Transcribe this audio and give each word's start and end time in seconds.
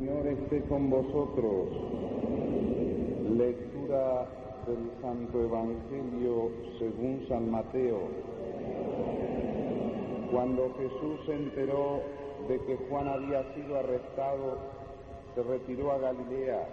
Señor 0.00 0.26
esté 0.28 0.62
con 0.62 0.88
vosotros. 0.88 1.66
Lectura 3.36 4.26
del 4.66 4.90
Santo 5.02 5.42
Evangelio 5.42 6.50
según 6.78 7.26
San 7.28 7.50
Mateo. 7.50 7.98
Cuando 10.32 10.72
Jesús 10.78 11.20
se 11.26 11.34
enteró 11.34 12.00
de 12.48 12.58
que 12.60 12.78
Juan 12.88 13.08
había 13.08 13.44
sido 13.54 13.78
arrestado, 13.78 14.56
se 15.34 15.42
retiró 15.42 15.92
a 15.92 15.98
Galilea 15.98 16.66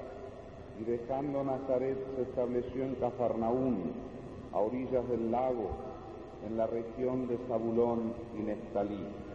y 0.79 0.85
dejando 0.85 1.43
Nazaret 1.43 1.97
se 2.15 2.21
estableció 2.21 2.85
en 2.85 2.95
Cafarnaún, 2.95 3.91
a 4.53 4.59
orillas 4.59 5.05
del 5.09 5.31
lago, 5.31 5.67
en 6.47 6.55
la 6.55 6.67
región 6.67 7.27
de 7.27 7.37
Zabulón 7.49 8.13
y 8.39 8.43
Neftalí 8.43 9.26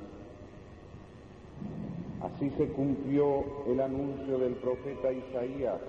Así 2.22 2.50
se 2.50 2.68
cumplió 2.68 3.42
el 3.66 3.80
anuncio 3.80 4.38
del 4.38 4.52
profeta 4.54 5.10
Isaías, 5.10 5.80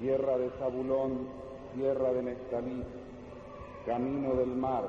tierra 0.00 0.36
de 0.36 0.50
Zabulón, 0.58 1.28
tierra 1.76 2.12
de 2.12 2.22
Neftalí, 2.24 2.82
camino 3.86 4.34
del 4.34 4.48
mar, 4.48 4.82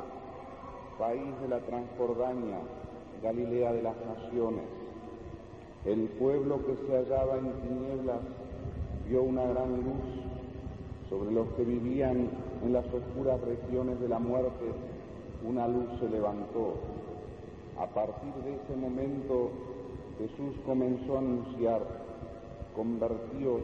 país 0.97 1.39
de 1.43 1.49
la 1.49 1.59
Transjordania, 1.59 2.57
Galilea 3.21 3.73
de 3.73 3.83
las 3.83 3.95
naciones. 4.07 4.65
El 5.85 6.07
pueblo 6.17 6.65
que 6.65 6.75
se 6.77 6.97
hallaba 6.97 7.37
en 7.37 7.51
tinieblas 7.61 8.19
vio 9.07 9.21
una 9.21 9.45
gran 9.45 9.69
luz 9.69 10.01
sobre 11.11 11.31
los 11.31 11.47
que 11.49 11.63
vivían 11.63 12.27
en 12.65 12.73
las 12.73 12.85
oscuras 12.85 13.39
regiones 13.41 13.99
de 13.99 14.09
la 14.09 14.17
muerte, 14.17 14.65
una 15.47 15.67
luz 15.67 15.85
se 15.99 16.09
levantó. 16.09 16.73
A 17.79 17.85
partir 17.85 18.33
de 18.43 18.55
ese 18.55 18.75
momento 18.75 19.51
Jesús 20.19 20.53
comenzó 20.65 21.15
a 21.15 21.19
anunciar, 21.19 21.81
convertíos 22.75 23.61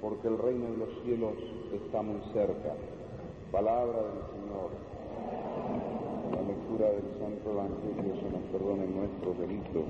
porque 0.00 0.28
el 0.28 0.38
reino 0.38 0.70
de 0.70 0.76
los 0.76 0.88
cielos 1.02 1.34
está 1.74 2.02
muy 2.02 2.20
cerca. 2.32 2.74
Palabra 3.50 3.98
del 3.98 4.22
Señor. 4.30 4.70
La 6.30 6.42
lectura 6.42 6.86
del 6.92 7.18
Santo 7.18 7.50
Evangelio 7.50 8.14
se 8.14 8.30
nos 8.30 8.42
perdone 8.52 8.86
nuestros 8.86 9.38
delitos. 9.38 9.84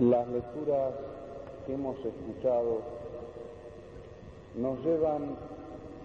Las 0.00 0.28
lecturas 0.30 0.94
que 1.64 1.74
hemos 1.74 1.96
escuchado 1.98 2.80
nos 4.56 4.84
llevan 4.84 5.36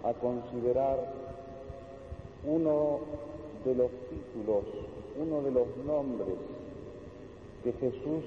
a 0.04 0.14
considerar 0.14 1.14
uno 2.46 3.00
de 3.66 3.76
los 3.76 3.92
títulos, 4.10 4.64
uno 5.18 5.42
de 5.42 5.52
los 5.52 5.68
nombres 5.86 6.36
que 7.64 7.74
Jesús 7.74 8.24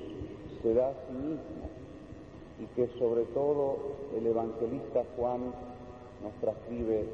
se 0.63 0.75
da 0.75 0.89
a 0.89 0.95
sí 1.09 1.13
mismo 1.15 1.63
y 2.61 2.67
que 2.77 2.87
sobre 2.99 3.25
todo 3.27 3.77
el 4.17 4.27
evangelista 4.27 5.03
Juan 5.17 5.41
nos 6.23 6.33
transcribe 6.41 7.05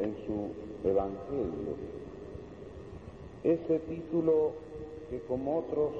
en 0.00 0.16
su 0.26 0.88
Evangelio. 0.88 1.76
Ese 3.44 3.78
título 3.80 4.52
que 5.08 5.20
como 5.22 5.58
otros 5.58 5.92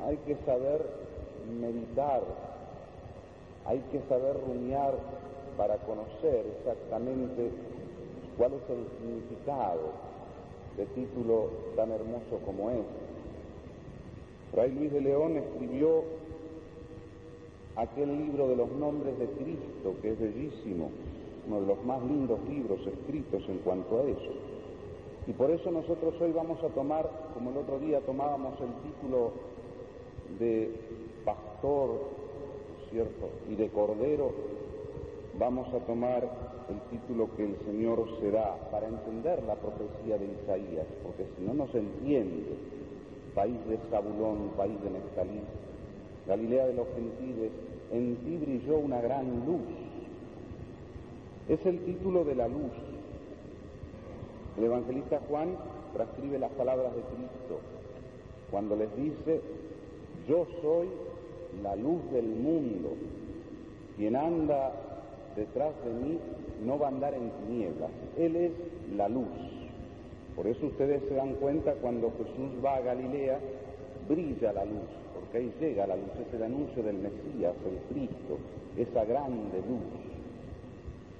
hay 0.00 0.16
que 0.18 0.36
saber 0.44 0.84
meditar, 1.60 2.22
hay 3.66 3.80
que 3.92 4.00
saber 4.08 4.36
rumiar 4.46 4.94
para 5.56 5.76
conocer 5.78 6.46
exactamente 6.58 7.50
cuál 8.36 8.52
es 8.54 8.70
el 8.70 8.86
significado 8.98 10.15
de 10.76 10.86
título 10.86 11.50
tan 11.74 11.90
hermoso 11.90 12.38
como 12.44 12.70
es. 12.70 12.84
Fray 14.52 14.72
Luis 14.72 14.92
de 14.92 15.00
León 15.00 15.36
escribió 15.36 16.04
aquel 17.76 18.16
libro 18.16 18.48
de 18.48 18.56
los 18.56 18.70
nombres 18.72 19.18
de 19.18 19.26
Cristo, 19.26 19.94
que 20.00 20.12
es 20.12 20.20
bellísimo, 20.20 20.90
uno 21.46 21.60
de 21.60 21.66
los 21.66 21.84
más 21.84 22.02
lindos 22.02 22.40
libros 22.48 22.80
escritos 22.86 23.42
en 23.48 23.58
cuanto 23.58 24.00
a 24.00 24.02
eso. 24.04 24.32
Y 25.26 25.32
por 25.32 25.50
eso 25.50 25.70
nosotros 25.70 26.14
hoy 26.20 26.32
vamos 26.32 26.62
a 26.62 26.68
tomar, 26.68 27.10
como 27.34 27.50
el 27.50 27.56
otro 27.58 27.78
día 27.78 28.00
tomábamos 28.00 28.54
el 28.60 28.72
título 28.90 29.32
de 30.38 30.70
pastor, 31.24 32.00
¿cierto? 32.90 33.28
Y 33.50 33.56
de 33.56 33.68
cordero, 33.68 34.30
vamos 35.38 35.68
a 35.74 35.78
tomar 35.80 36.55
el 36.68 36.80
título 36.90 37.28
que 37.36 37.44
el 37.44 37.56
Señor 37.64 38.08
se 38.20 38.30
da 38.30 38.56
para 38.70 38.88
entender 38.88 39.42
la 39.44 39.54
profecía 39.54 40.18
de 40.18 40.26
Isaías, 40.26 40.86
porque 41.02 41.26
si 41.36 41.44
no, 41.44 41.54
no 41.54 41.68
se 41.68 41.78
entiende. 41.78 42.56
País 43.34 43.56
de 43.68 43.78
Zabulón, 43.90 44.50
país 44.56 44.82
de 44.82 44.90
Neftalí, 44.90 45.40
Galilea 46.26 46.66
de 46.66 46.74
los 46.74 46.86
gentiles, 46.94 47.52
en 47.92 48.16
ti 48.16 48.36
brilló 48.38 48.78
una 48.78 49.00
gran 49.00 49.26
luz. 49.46 49.60
Es 51.48 51.64
el 51.66 51.78
título 51.84 52.24
de 52.24 52.34
la 52.34 52.48
luz. 52.48 52.72
El 54.56 54.64
evangelista 54.64 55.20
Juan 55.28 55.56
transcribe 55.92 56.38
las 56.38 56.50
palabras 56.52 56.94
de 56.96 57.02
Cristo 57.02 57.60
cuando 58.50 58.74
les 58.74 58.94
dice, 58.96 59.40
yo 60.26 60.46
soy 60.62 60.88
la 61.62 61.76
luz 61.76 62.10
del 62.10 62.26
mundo, 62.26 62.94
quien 63.96 64.16
anda 64.16 64.72
detrás 65.36 65.72
de 65.84 65.92
mí 65.92 66.18
no 66.64 66.78
va 66.78 66.86
a 66.86 66.90
andar 66.90 67.14
en 67.14 67.30
tinieblas, 67.30 67.90
Él 68.16 68.36
es 68.36 68.52
la 68.96 69.08
luz. 69.08 69.28
Por 70.34 70.46
eso 70.46 70.66
ustedes 70.66 71.02
se 71.08 71.14
dan 71.14 71.34
cuenta 71.34 71.72
cuando 71.74 72.12
Jesús 72.18 72.64
va 72.64 72.76
a 72.76 72.80
Galilea, 72.80 73.38
brilla 74.08 74.52
la 74.52 74.64
luz, 74.64 74.88
porque 75.14 75.38
ahí 75.38 75.52
llega 75.60 75.86
la 75.86 75.96
luz, 75.96 76.10
es 76.26 76.34
el 76.34 76.42
anuncio 76.42 76.82
del 76.82 76.96
Mesías, 76.96 77.54
el 77.64 77.94
Cristo, 77.94 78.38
esa 78.76 79.04
grande 79.04 79.58
luz. 79.68 80.06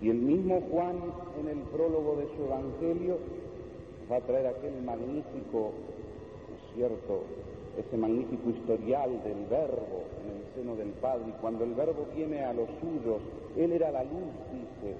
Y 0.02 0.10
el 0.10 0.18
mismo 0.18 0.60
Juan 0.70 0.96
en 1.40 1.48
el 1.48 1.64
prólogo 1.64 2.16
de 2.16 2.26
su 2.36 2.44
Evangelio 2.44 3.18
va 4.10 4.16
a 4.16 4.20
traer 4.20 4.46
aquel 4.46 4.82
magnífico, 4.82 5.72
¿no 6.48 6.56
es 6.56 6.74
cierto?, 6.74 7.22
ese 7.78 7.96
magnífico 7.96 8.50
historial 8.50 9.10
del 9.22 9.44
verbo 9.50 10.04
en 10.24 10.36
el 10.36 10.54
seno 10.54 10.76
del 10.76 10.90
Padre. 11.00 11.24
Y 11.28 11.40
cuando 11.40 11.64
el 11.64 11.74
verbo 11.74 12.06
viene 12.14 12.42
a 12.42 12.52
los 12.52 12.68
suyos, 12.80 13.20
Él 13.56 13.72
era 13.72 13.90
la 13.90 14.02
luz, 14.04 14.32
dice, 14.52 14.96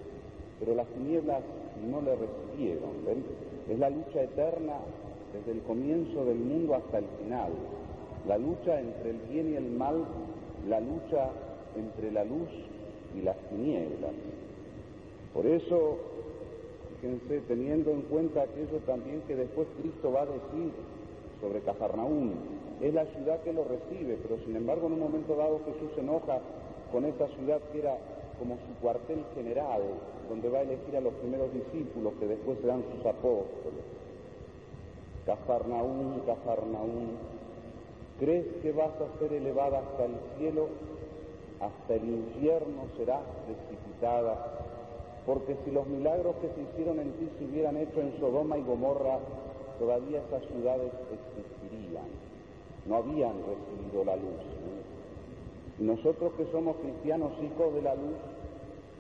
pero 0.59 0.75
las 0.75 0.87
tinieblas 0.89 1.43
no 1.91 2.01
le 2.01 2.17
recibieron. 2.17 2.91
Es 3.69 3.79
la 3.79 3.91
lucha 3.91 4.23
eterna 4.23 4.75
desde 5.33 5.53
el 5.53 5.63
comienzo 5.65 6.25
del 6.25 6.39
mundo 6.39 6.75
hasta 6.75 6.99
el 6.99 7.07
final. 7.23 7.53
La 8.27 8.39
lucha 8.39 8.81
entre 8.81 9.11
el 9.11 9.19
bien 9.31 9.53
y 9.53 9.57
el 9.57 9.71
mal, 9.71 10.05
la 10.69 10.81
lucha 10.81 11.31
entre 11.77 12.11
la 12.11 12.25
luz 12.25 12.49
y 13.17 13.23
las 13.23 13.37
tinieblas. 13.49 14.13
Por 15.35 15.47
eso, 15.47 15.99
fíjense, 17.01 17.41
teniendo 17.47 17.91
en 17.91 18.03
cuenta 18.03 18.43
aquello 18.43 18.79
también 18.87 19.23
que 19.27 19.37
después 19.37 19.69
Cristo 19.81 20.13
va 20.13 20.23
a 20.23 20.27
decir 20.27 20.73
sobre 21.41 21.61
Cafarnaúm, 21.61 22.33
es 22.81 22.93
la 22.93 23.07
ciudad 23.07 23.41
que 23.43 23.53
lo 23.53 23.65
recibe, 23.65 24.19
pero 24.23 24.39
sin 24.45 24.57
embargo 24.57 24.87
en 24.87 24.95
un 24.95 25.01
momento 25.01 25.35
dado 25.35 25.61
Jesús 25.65 25.91
se 25.95 26.01
enoja 26.01 26.41
con 26.93 27.05
esta 27.05 27.27
ciudad 27.29 27.61
que 27.73 27.79
era 27.79 27.97
como 28.39 28.57
su 28.57 28.81
cuartel 28.81 29.25
general, 29.35 29.83
donde 30.29 30.49
va 30.49 30.59
a 30.59 30.63
elegir 30.63 30.97
a 30.97 31.01
los 31.01 31.15
primeros 31.15 31.53
discípulos 31.53 32.13
que 32.19 32.27
después 32.27 32.59
serán 32.61 32.85
sus 32.95 33.07
apóstoles. 33.07 33.85
Cafarnaún, 35.25 36.23
Cafarnaún, 36.27 37.19
¿crees 38.19 38.47
que 38.63 38.73
vas 38.73 38.93
a 39.01 39.19
ser 39.19 39.33
elevada 39.33 39.81
hasta 39.81 40.05
el 40.05 40.17
cielo? 40.39 40.69
Hasta 41.61 41.95
el 41.95 42.05
infierno 42.05 42.85
serás 42.97 43.23
precipitada, 43.47 44.37
porque 45.25 45.57
si 45.65 45.71
los 45.71 45.87
milagros 45.87 46.37
que 46.37 46.49
se 46.49 46.63
hicieron 46.63 47.01
en 47.01 47.13
ti 47.13 47.29
se 47.39 47.45
hubieran 47.45 47.77
hecho 47.79 48.01
en 48.01 48.17
Sodoma 48.21 48.59
y 48.59 48.63
Gomorra, 48.63 49.19
todavía 49.79 50.21
esas 50.21 50.43
ciudades 50.53 50.93
existirían, 51.11 52.07
no 52.87 52.97
habían 52.97 53.35
recibido 53.41 54.05
la 54.05 54.17
luz. 54.17 54.86
Nosotros 55.79 56.33
que 56.35 56.47
somos 56.47 56.77
cristianos, 56.77 57.33
hijos 57.43 57.75
de 57.75 57.83
la 57.83 57.95
luz, 57.95 58.17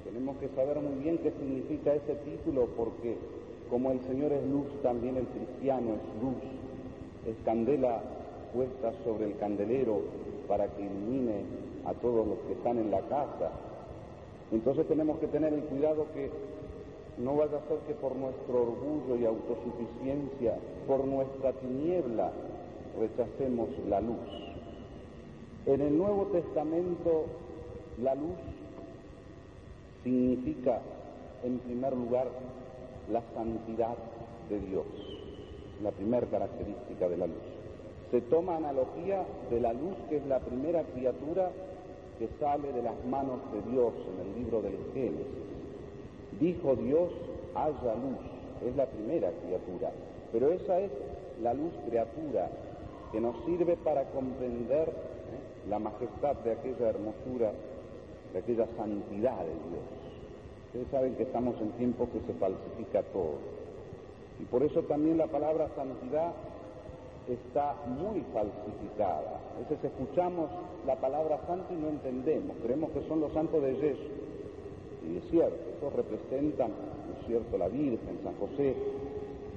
tenemos 0.05 0.37
que 0.37 0.49
saber 0.49 0.81
muy 0.81 1.03
bien 1.03 1.19
qué 1.19 1.31
significa 1.33 1.95
ese 1.95 2.15
título 2.17 2.67
porque 2.77 3.17
como 3.71 3.91
el 3.91 4.01
Señor 4.03 4.33
es 4.33 4.45
luz, 4.45 4.67
también 4.83 5.17
el 5.17 5.27
cristiano 5.27 5.95
es 5.95 6.23
luz, 6.23 6.43
es 7.27 7.37
candela 7.45 8.01
puesta 8.55 8.93
sobre 9.05 9.27
el 9.27 9.37
candelero 9.39 10.01
para 10.47 10.69
que 10.69 10.83
ilumine 10.83 11.43
a 11.87 11.95
todos 11.95 12.27
los 12.27 12.39
que 12.47 12.53
están 12.53 12.79
en 12.79 12.91
la 12.91 13.01
casa. 13.03 13.51
Entonces 14.53 14.87
tenemos 14.87 15.19
que 15.19 15.27
tener 15.27 15.53
el 15.53 15.63
cuidado 15.63 16.07
que 16.15 16.31
no 17.19 17.37
vaya 17.37 17.57
a 17.57 17.69
ser 17.69 17.79
que 17.87 17.95
por 17.95 18.15
nuestro 18.15 18.63
orgullo 18.63 19.17
y 19.17 19.25
autosuficiencia, 19.25 20.57
por 20.87 21.05
nuestra 21.05 21.53
tiniebla, 21.55 22.31
rechacemos 23.01 23.69
la 23.89 24.01
luz. 24.01 24.17
En 25.67 25.81
el 25.81 25.99
Nuevo 25.99 26.27
Testamento, 26.27 27.25
la 28.01 28.15
luz 28.15 28.39
significa, 30.05 30.81
en 31.43 31.59
primer 31.59 31.93
lugar, 31.93 32.29
la 33.11 33.21
santidad 33.35 33.97
de 34.49 34.61
Dios, 34.61 34.87
la 35.83 35.91
primera 35.91 36.25
característica 36.29 37.09
de 37.09 37.17
la 37.17 37.27
luz. 37.27 37.43
se 38.13 38.21
toma 38.21 38.57
analogía 38.57 39.27
de 39.51 39.61
la 39.61 39.73
luz 39.73 39.97
que 40.09 40.19
es 40.19 40.27
la 40.27 40.39
primera 40.39 40.85
criatura 40.85 41.51
que 42.21 42.29
sale 42.39 42.73
de 42.73 42.83
las 42.83 43.05
manos 43.07 43.41
de 43.53 43.69
Dios 43.73 43.93
en 44.15 44.21
el 44.25 44.39
libro 44.39 44.63
del 44.63 44.79
Génesis. 44.95 45.27
Dijo 46.39 46.77
Dios, 46.77 47.11
haya 47.57 47.95
luz, 47.97 48.23
es 48.65 48.77
la 48.77 48.87
primera 48.87 49.33
criatura, 49.45 49.91
pero 50.31 50.53
esa 50.53 50.79
es 50.79 50.93
la 51.43 51.55
luz 51.55 51.73
criatura 51.89 52.51
que 53.11 53.21
nos 53.21 53.35
sirve 53.45 53.77
para 53.79 54.05
comprender. 54.05 55.16
La 55.69 55.79
majestad 55.79 56.37
de 56.45 56.53
aquella 56.53 56.91
hermosura, 56.91 57.53
de 58.33 58.39
aquella 58.39 58.67
santidad 58.77 59.39
de 59.41 59.47
Dios. 59.47 59.87
Ustedes 60.67 60.89
saben 60.91 61.15
que 61.15 61.25
estamos 61.25 61.61
en 61.61 61.71
tiempos 61.73 62.09
que 62.11 62.21
se 62.21 62.39
falsifica 62.39 63.03
todo. 63.13 63.39
Y 64.39 64.45
por 64.45 64.63
eso 64.63 64.83
también 64.83 65.19
la 65.19 65.27
palabra 65.27 65.69
santidad 65.75 66.33
está 67.29 67.75
muy 67.87 68.23
falsificada. 68.33 69.41
A 69.57 69.61
veces 69.61 69.83
escuchamos 69.83 70.51
la 70.87 70.97
palabra 70.97 71.41
santo 71.47 71.73
y 71.73 71.77
no 71.77 71.89
entendemos, 71.89 72.57
creemos 72.63 72.91
que 72.91 73.03
son 73.09 73.21
los 73.21 73.33
santos 73.33 73.63
de 73.63 73.75
Jesús. 73.77 74.07
Y 75.09 75.17
es 75.19 75.25
cierto, 75.31 75.57
esos 75.77 75.93
representan, 75.93 76.71
¿no 76.71 77.21
es 77.21 77.27
cierto?, 77.27 77.59
la 77.59 77.69
Virgen, 77.69 78.19
San 78.23 78.35
José, 78.37 78.75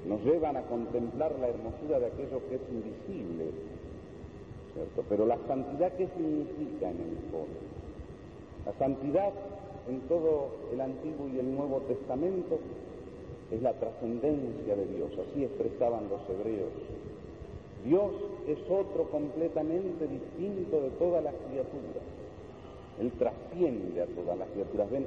nos 0.07 0.23
llevan 0.23 0.57
a 0.57 0.61
contemplar 0.63 1.33
la 1.39 1.49
hermosura 1.49 1.99
de 1.99 2.07
aquello 2.07 2.41
que 2.47 2.55
es 2.55 2.61
invisible, 2.71 3.51
¿cierto? 4.73 5.03
Pero 5.09 5.25
la 5.25 5.37
santidad, 5.47 5.91
¿qué 5.93 6.07
significa 6.15 6.89
en 6.89 6.97
el 6.97 7.17
fondo? 7.31 7.59
La 8.65 8.73
santidad 8.77 9.31
en 9.87 10.01
todo 10.01 10.49
el 10.71 10.81
Antiguo 10.81 11.27
y 11.33 11.39
el 11.39 11.55
Nuevo 11.55 11.79
Testamento 11.87 12.59
es 13.51 13.61
la 13.61 13.73
trascendencia 13.73 14.75
de 14.75 14.85
Dios, 14.85 15.11
así 15.13 15.43
expresaban 15.43 16.07
los 16.09 16.21
hebreos 16.29 16.71
Dios 17.85 18.11
es 18.47 18.59
otro 18.69 19.05
completamente 19.09 20.07
distinto 20.07 20.81
de 20.81 20.89
todas 20.99 21.23
las 21.23 21.33
criaturas. 21.47 22.03
Él 22.99 23.11
trasciende 23.13 24.01
a 24.01 24.05
todas 24.07 24.37
las 24.37 24.49
criaturas. 24.49 24.91
Ven, 24.91 25.05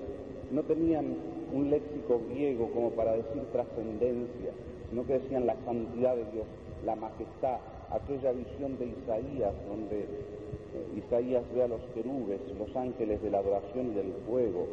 no 0.51 0.63
tenían 0.63 1.15
un 1.53 1.71
léxico 1.71 2.21
griego 2.31 2.71
como 2.73 2.91
para 2.91 3.13
decir 3.13 3.43
trascendencia, 3.53 4.53
sino 4.89 5.07
que 5.07 5.19
decían 5.19 5.47
la 5.47 5.57
santidad 5.65 6.17
de 6.17 6.25
Dios, 6.33 6.47
la 6.87 6.97
majestad, 6.97 7.59
aquella 7.93 8.33
visión 8.33 8.79
de 8.79 8.87
Isaías, 8.87 9.55
donde 9.69 10.01
eh, 10.01 11.03
Isaías 11.05 11.45
ve 11.55 11.63
a 11.63 11.69
los 11.69 11.81
querubes, 11.95 12.41
los 12.59 12.75
ángeles 12.77 13.23
de 13.23 13.31
la 13.31 13.39
adoración 13.39 13.93
y 13.93 13.95
del 13.95 14.13
fuego, 14.27 14.67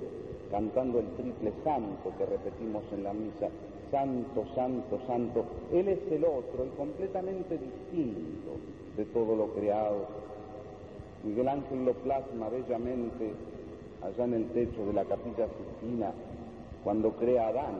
cantando 0.52 1.00
el 1.00 1.08
triple 1.16 1.54
santo 1.64 2.12
que 2.18 2.26
repetimos 2.26 2.84
en 2.92 3.04
la 3.04 3.14
misa, 3.14 3.50
santo, 3.92 4.46
santo, 4.56 5.00
santo. 5.06 5.46
Él 5.72 5.88
es 5.90 6.00
el 6.12 6.24
otro 6.24 6.66
y 6.66 6.70
completamente 6.78 7.58
distinto 7.58 8.58
de 8.98 9.06
todo 9.06 9.36
lo 9.36 9.48
creado. 9.54 10.08
Miguel 11.24 11.50
Ángel 11.50 11.86
lo 11.86 11.94
plasma 11.94 12.50
bellamente 12.50 13.34
allá 14.02 14.24
en 14.24 14.34
el 14.34 14.46
techo 14.52 14.86
de 14.86 14.94
la 14.94 15.04
capilla 15.04 15.48
Sistina 15.48 16.14
cuando 16.84 17.12
crea 17.12 17.48
a 17.48 17.50
Adán, 17.50 17.76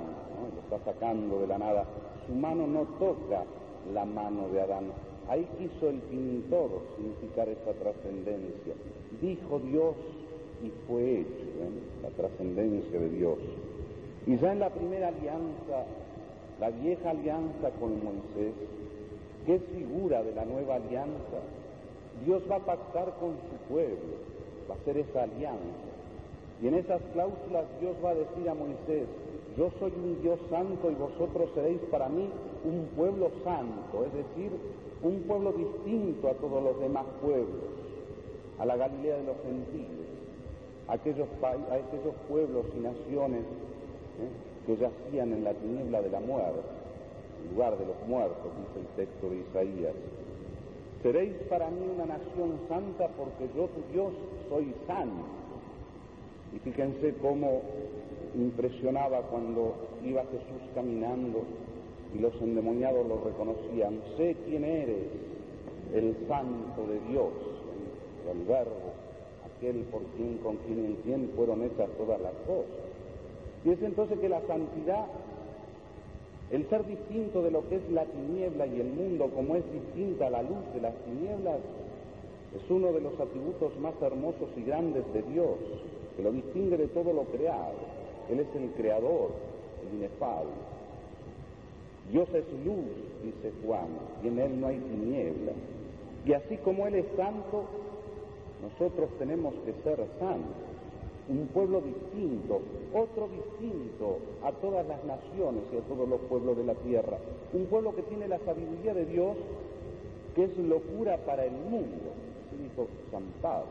lo 0.54 0.62
está 0.62 0.92
sacando 0.92 1.40
de 1.40 1.48
la 1.48 1.58
nada. 1.58 1.86
Su 2.28 2.34
mano 2.34 2.68
no 2.68 2.82
toca 3.00 3.44
la 3.94 4.06
mano 4.06 4.50
de 4.50 4.62
Adán. 4.62 4.92
Ahí 5.30 5.48
quiso 5.60 5.90
el 5.90 6.00
pintor 6.00 6.70
significar 6.98 7.48
esa 7.50 7.72
trascendencia. 7.74 8.74
Dijo 9.22 9.60
Dios 9.60 9.96
y 10.64 10.72
fue 10.88 11.22
hecho, 11.22 11.46
la 12.02 12.10
trascendencia 12.10 13.00
de 13.00 13.10
Dios. 13.10 13.38
Y 14.26 14.38
ya 14.38 14.52
en 14.52 14.60
la 14.60 14.72
primera 14.72 15.10
alianza, 15.10 15.86
la 16.60 16.72
vieja 16.72 17.12
alianza 17.12 17.70
con 17.80 18.04
Moisés, 18.04 18.54
que 19.46 19.56
es 19.56 19.62
figura 19.76 20.24
de 20.24 20.34
la 20.34 20.46
nueva 20.46 20.76
alianza, 20.76 21.40
Dios 22.26 22.42
va 22.50 22.56
a 22.56 22.66
pactar 22.66 23.14
con 23.20 23.32
su 23.32 23.72
pueblo, 23.72 24.18
va 24.70 24.76
a 24.76 24.78
hacer 24.80 24.98
esa 24.98 25.24
alianza. 25.24 25.90
Y 26.62 26.68
en 26.68 26.74
esas 26.74 27.02
cláusulas 27.14 27.66
Dios 27.80 27.96
va 28.04 28.10
a 28.10 28.16
decir 28.16 28.50
a 28.50 28.56
Moisés, 28.56 29.08
yo 29.56 29.70
soy 29.80 29.92
un 29.92 30.22
Dios 30.22 30.40
santo 30.50 30.92
y 30.92 30.96
vosotros 30.96 31.50
seréis 31.54 31.80
para 31.92 32.10
mí 32.10 32.30
un 32.66 32.88
pueblo 32.96 33.30
santo, 33.44 34.06
es 34.06 34.14
decir, 34.14 34.52
un 35.02 35.22
pueblo 35.22 35.54
distinto 35.54 36.28
a 36.30 36.34
todos 36.34 36.64
los 36.64 36.80
demás 36.80 37.06
pueblos, 37.22 37.70
a 38.60 38.66
la 38.66 38.76
Galilea 38.76 39.18
de 39.18 39.24
los 39.24 39.38
gentiles 39.44 40.10
a 40.90 40.94
aquellos 40.94 41.28
pueblos 42.28 42.66
y 42.76 42.80
naciones 42.80 43.42
¿eh? 43.42 44.66
que 44.66 44.76
yacían 44.76 45.34
en 45.34 45.44
la 45.44 45.54
tiniebla 45.54 46.02
de 46.02 46.10
la 46.10 46.20
muerte, 46.20 46.62
en 47.44 47.54
lugar 47.54 47.78
de 47.78 47.86
los 47.86 48.08
muertos, 48.08 48.52
dice 48.58 48.80
el 48.80 48.88
texto 48.96 49.30
de 49.30 49.38
Isaías. 49.38 49.94
Seréis 51.04 51.34
para 51.48 51.70
mí 51.70 51.88
una 51.96 52.06
nación 52.06 52.60
santa 52.68 53.08
porque 53.10 53.48
yo, 53.56 53.68
tu 53.68 53.94
Dios, 53.94 54.12
soy 54.50 54.74
santo. 54.88 55.26
Y 56.56 56.60
fíjense 56.60 57.14
cómo 57.22 57.62
impresionaba 58.36 59.22
cuando 59.30 59.76
iba 60.04 60.24
Jesús 60.24 60.70
caminando 60.74 61.44
y 62.16 62.20
los 62.20 62.34
endemoniados 62.42 63.08
lo 63.08 63.22
reconocían. 63.24 64.00
Sé 64.18 64.36
quién 64.46 64.64
eres, 64.64 65.08
el 65.94 66.16
santo 66.28 66.86
de 66.88 67.00
Dios, 67.12 67.32
el 68.32 68.44
verbo 68.46 68.90
aquel 69.60 69.84
por 69.92 70.02
quien, 70.16 70.38
con 70.38 70.58
quien 70.58 70.80
y 70.80 70.86
en 70.86 70.96
quien 71.04 71.30
fueron 71.36 71.64
hechas 71.64 71.90
todas 71.98 72.20
las 72.22 72.34
cosas. 72.48 72.70
Y 73.66 73.72
es 73.72 73.82
entonces 73.82 74.18
que 74.20 74.30
la 74.30 74.42
santidad, 74.48 75.06
el 76.52 76.68
ser 76.70 76.86
distinto 76.86 77.44
de 77.44 77.52
lo 77.52 77.68
que 77.68 77.76
es 77.76 77.92
la 77.92 78.06
tiniebla 78.06 78.66
y 78.68 78.80
el 78.80 78.88
mundo, 78.88 79.30
como 79.36 79.56
es 79.56 79.64
distinta 79.72 80.30
la 80.30 80.42
luz 80.42 80.64
de 80.74 80.82
las 80.82 80.96
tinieblas, 81.04 81.60
es 82.56 82.72
uno 82.72 82.92
de 82.94 83.02
los 83.02 83.20
atributos 83.20 83.78
más 83.80 83.94
hermosos 84.02 84.50
y 84.58 84.64
grandes 84.64 85.04
de 85.14 85.22
Dios, 85.24 85.58
que 86.16 86.24
lo 86.24 86.32
distingue 86.32 86.78
de 86.78 86.88
todo 86.88 87.14
lo 87.14 87.24
creado. 87.26 88.00
Él 88.30 88.40
es 88.40 88.48
el 88.56 88.70
creador, 88.72 89.32
el 89.84 89.98
inefable. 89.98 90.50
Dios 92.12 92.28
es 92.34 92.46
luz, 92.66 92.86
dice 93.24 93.54
Juan, 93.64 93.88
y 94.24 94.28
en 94.28 94.40
él 94.40 94.60
no 94.60 94.68
hay 94.68 94.78
tiniebla. 94.78 95.54
Y 96.26 96.34
así 96.34 96.58
como 96.58 96.88
Él 96.88 96.96
es 96.96 97.06
santo, 97.16 97.64
nosotros 98.62 99.10
tenemos 99.18 99.54
que 99.66 99.74
ser 99.84 99.98
santos, 100.20 100.70
un 101.30 101.48
pueblo 101.48 101.82
distinto, 101.82 102.62
otro 102.94 103.30
distinto 103.30 104.18
a 104.44 104.52
todas 104.54 104.86
las 104.88 105.04
naciones 105.06 105.64
y 105.72 105.78
a 105.78 105.82
todos 105.82 106.10
los 106.10 106.20
pueblos 106.22 106.58
de 106.58 106.64
la 106.66 106.74
tierra, 106.76 107.18
un 107.54 107.66
pueblo 107.68 107.96
que 107.96 108.02
tiene 108.04 108.28
la 108.28 108.40
sabiduría 108.40 108.94
de 108.94 109.06
Dios, 109.06 109.38
que 110.36 110.46
es 110.46 110.58
locura 110.58 111.18
para 111.18 111.46
el 111.46 111.54
mundo, 111.54 112.12
así 112.48 112.64
dijo 112.64 112.88
San 113.12 113.24
Pablo. 113.42 113.68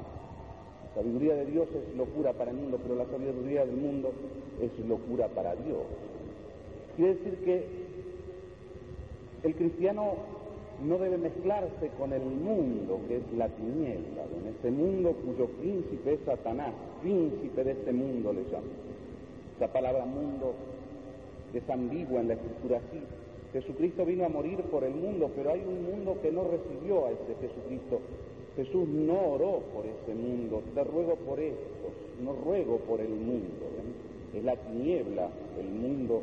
La 0.88 1.02
sabiduría 1.02 1.34
de 1.34 1.46
Dios 1.46 1.68
es 1.74 1.96
locura 1.96 2.32
para 2.32 2.50
el 2.50 2.56
mundo, 2.56 2.78
pero 2.82 2.96
la 2.96 3.06
sabiduría 3.06 3.66
del 3.66 3.76
mundo 3.76 4.10
es 4.60 4.86
locura 4.86 5.28
para 5.28 5.54
Dios. 5.54 5.82
Quiere 6.96 7.14
decir 7.14 7.44
que 7.44 7.87
el 9.42 9.54
cristiano 9.54 10.14
no 10.84 10.98
debe 10.98 11.18
mezclarse 11.18 11.90
con 11.98 12.12
el 12.12 12.22
mundo 12.22 13.00
que 13.08 13.16
es 13.16 13.22
la 13.36 13.48
tiniebla, 13.48 14.24
en 14.40 14.48
este 14.48 14.70
mundo 14.70 15.12
cuyo 15.24 15.46
príncipe 15.60 16.14
es 16.14 16.20
Satanás, 16.24 16.72
príncipe 17.02 17.64
de 17.64 17.72
este 17.72 17.92
mundo 17.92 18.32
le 18.32 18.44
llama. 18.44 18.66
Esa 19.56 19.72
palabra 19.72 20.04
mundo 20.04 20.54
es 21.52 21.68
ambigua 21.68 22.20
en 22.20 22.28
la 22.28 22.34
escritura 22.34 22.78
así. 22.78 23.00
Jesucristo 23.52 24.04
vino 24.04 24.24
a 24.24 24.28
morir 24.28 24.60
por 24.70 24.84
el 24.84 24.94
mundo, 24.94 25.30
pero 25.34 25.50
hay 25.50 25.62
un 25.66 25.84
mundo 25.84 26.16
que 26.22 26.30
no 26.30 26.44
recibió 26.44 27.06
a 27.06 27.10
ese 27.10 27.34
Jesucristo. 27.40 28.00
Jesús 28.56 28.88
no 28.88 29.32
oró 29.32 29.62
por 29.72 29.84
ese 29.86 30.14
mundo, 30.14 30.62
te 30.74 30.84
ruego 30.84 31.14
por 31.14 31.40
estos, 31.40 31.92
no 32.22 32.34
ruego 32.44 32.78
por 32.78 33.00
el 33.00 33.08
mundo. 33.08 33.66
Es 34.34 34.44
la 34.44 34.56
tiniebla, 34.56 35.28
el 35.58 35.68
mundo, 35.68 36.22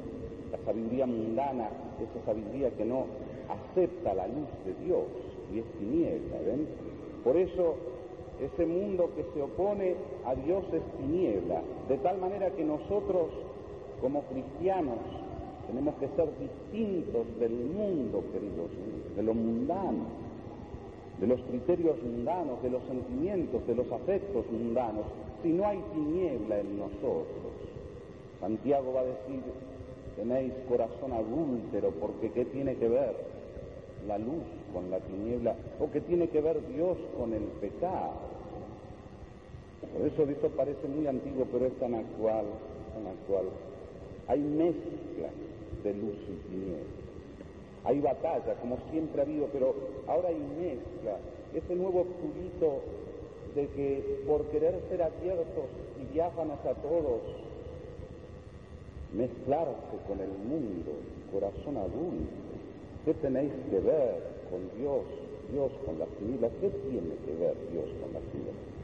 la 0.56 0.66
sabiduría 0.66 1.06
mundana, 1.06 1.70
esa 2.00 2.26
sabiduría 2.26 2.70
que 2.72 2.86
no 2.86 3.06
acepta 3.50 4.14
la 4.14 4.28
luz 4.28 4.48
de 4.66 4.86
Dios 4.86 5.04
y 5.54 5.60
es 5.60 5.66
tiniebla, 5.80 6.38
¿ven? 6.46 6.68
Por 7.24 7.36
eso 7.38 7.76
ese 8.40 8.66
mundo 8.66 9.10
que 9.16 9.26
se 9.34 9.42
opone 9.42 9.96
a 10.26 10.36
Dios 10.36 10.64
es 10.74 10.84
tiniebla, 10.98 11.62
de 11.90 11.98
tal 11.98 12.20
manera 12.20 12.50
que 12.52 12.64
nosotros 12.64 13.30
como 14.02 14.22
cristianos 14.24 15.00
tenemos 15.68 15.96
que 15.96 16.08
ser 16.16 16.28
distintos 16.40 17.26
del 17.40 17.54
mundo, 17.54 18.24
queridos, 18.32 18.70
de 19.16 19.24
lo 19.24 19.34
mundano, 19.34 20.06
de 21.20 21.28
los 21.28 21.42
criterios 21.42 22.02
mundanos, 22.04 22.62
de 22.62 22.70
los 22.70 22.84
sentimientos, 22.84 23.66
de 23.66 23.76
los 23.76 23.92
afectos 23.92 24.46
mundanos, 24.52 25.06
si 25.42 25.50
no 25.50 25.66
hay 25.66 25.82
tiniebla 25.94 26.60
en 26.60 26.78
nosotros. 26.78 27.26
Santiago 28.40 28.94
va 28.94 29.02
a 29.02 29.06
decir, 29.06 29.42
tenéis 30.16 30.54
corazón 30.68 31.12
adúltero, 31.14 31.92
porque 32.00 32.32
¿qué 32.32 32.46
tiene 32.46 32.76
que 32.76 32.88
ver 32.88 33.16
la 34.08 34.18
luz 34.18 34.44
con 34.74 34.90
la 34.90 35.00
tiniebla? 35.00 35.56
¿O 35.80 35.92
qué 35.92 36.02
tiene 36.02 36.28
que 36.30 36.42
ver 36.42 36.66
Dios 36.74 36.98
con 37.18 37.34
el 37.34 37.44
pecado? 37.62 38.14
Por 39.94 40.08
eso 40.08 40.24
esto 40.24 40.50
parece 40.50 40.88
muy 40.88 41.08
antiguo, 41.08 41.46
pero 41.52 41.66
es 41.66 41.74
tan 41.80 41.94
actual, 41.96 42.46
tan 42.94 43.08
actual. 43.08 43.46
Hay 44.28 44.40
mezcla 44.40 45.30
de 45.84 45.94
luz 45.94 46.16
y 46.28 46.50
tiniebla. 46.50 46.84
hay 47.84 48.00
batalla, 48.00 48.56
como 48.62 48.78
siempre 48.90 49.22
ha 49.22 49.26
habido, 49.26 49.48
pero 49.54 49.76
ahora 50.08 50.30
hay 50.30 50.42
mezcla, 50.60 51.18
ese 51.54 51.76
nuevo 51.76 52.04
purito 52.04 52.82
de 53.54 53.68
que 53.68 54.24
por 54.28 54.44
querer 54.48 54.76
ser 54.90 55.04
abiertos 55.04 55.66
y 56.02 56.14
diáfanos 56.14 56.60
a 56.66 56.74
todos, 56.82 57.22
mezclarse 59.16 59.96
con 60.08 60.20
el 60.20 60.30
mundo, 60.30 60.92
corazón 61.32 61.78
adulto. 61.78 62.46
¿Qué 63.06 63.14
tenéis 63.16 63.52
que 63.70 63.80
ver 63.80 64.24
con 64.50 64.62
Dios, 64.80 65.06
Dios 65.52 65.72
con 65.86 66.00
las 66.00 66.10
tinieblas? 66.20 66.52
¿Qué 66.60 66.70
tiene 66.70 67.16
que 67.26 67.34
ver 67.40 67.56
Dios 67.72 67.86
con 68.02 68.14
las 68.14 68.24
tinieblas? 68.32 68.76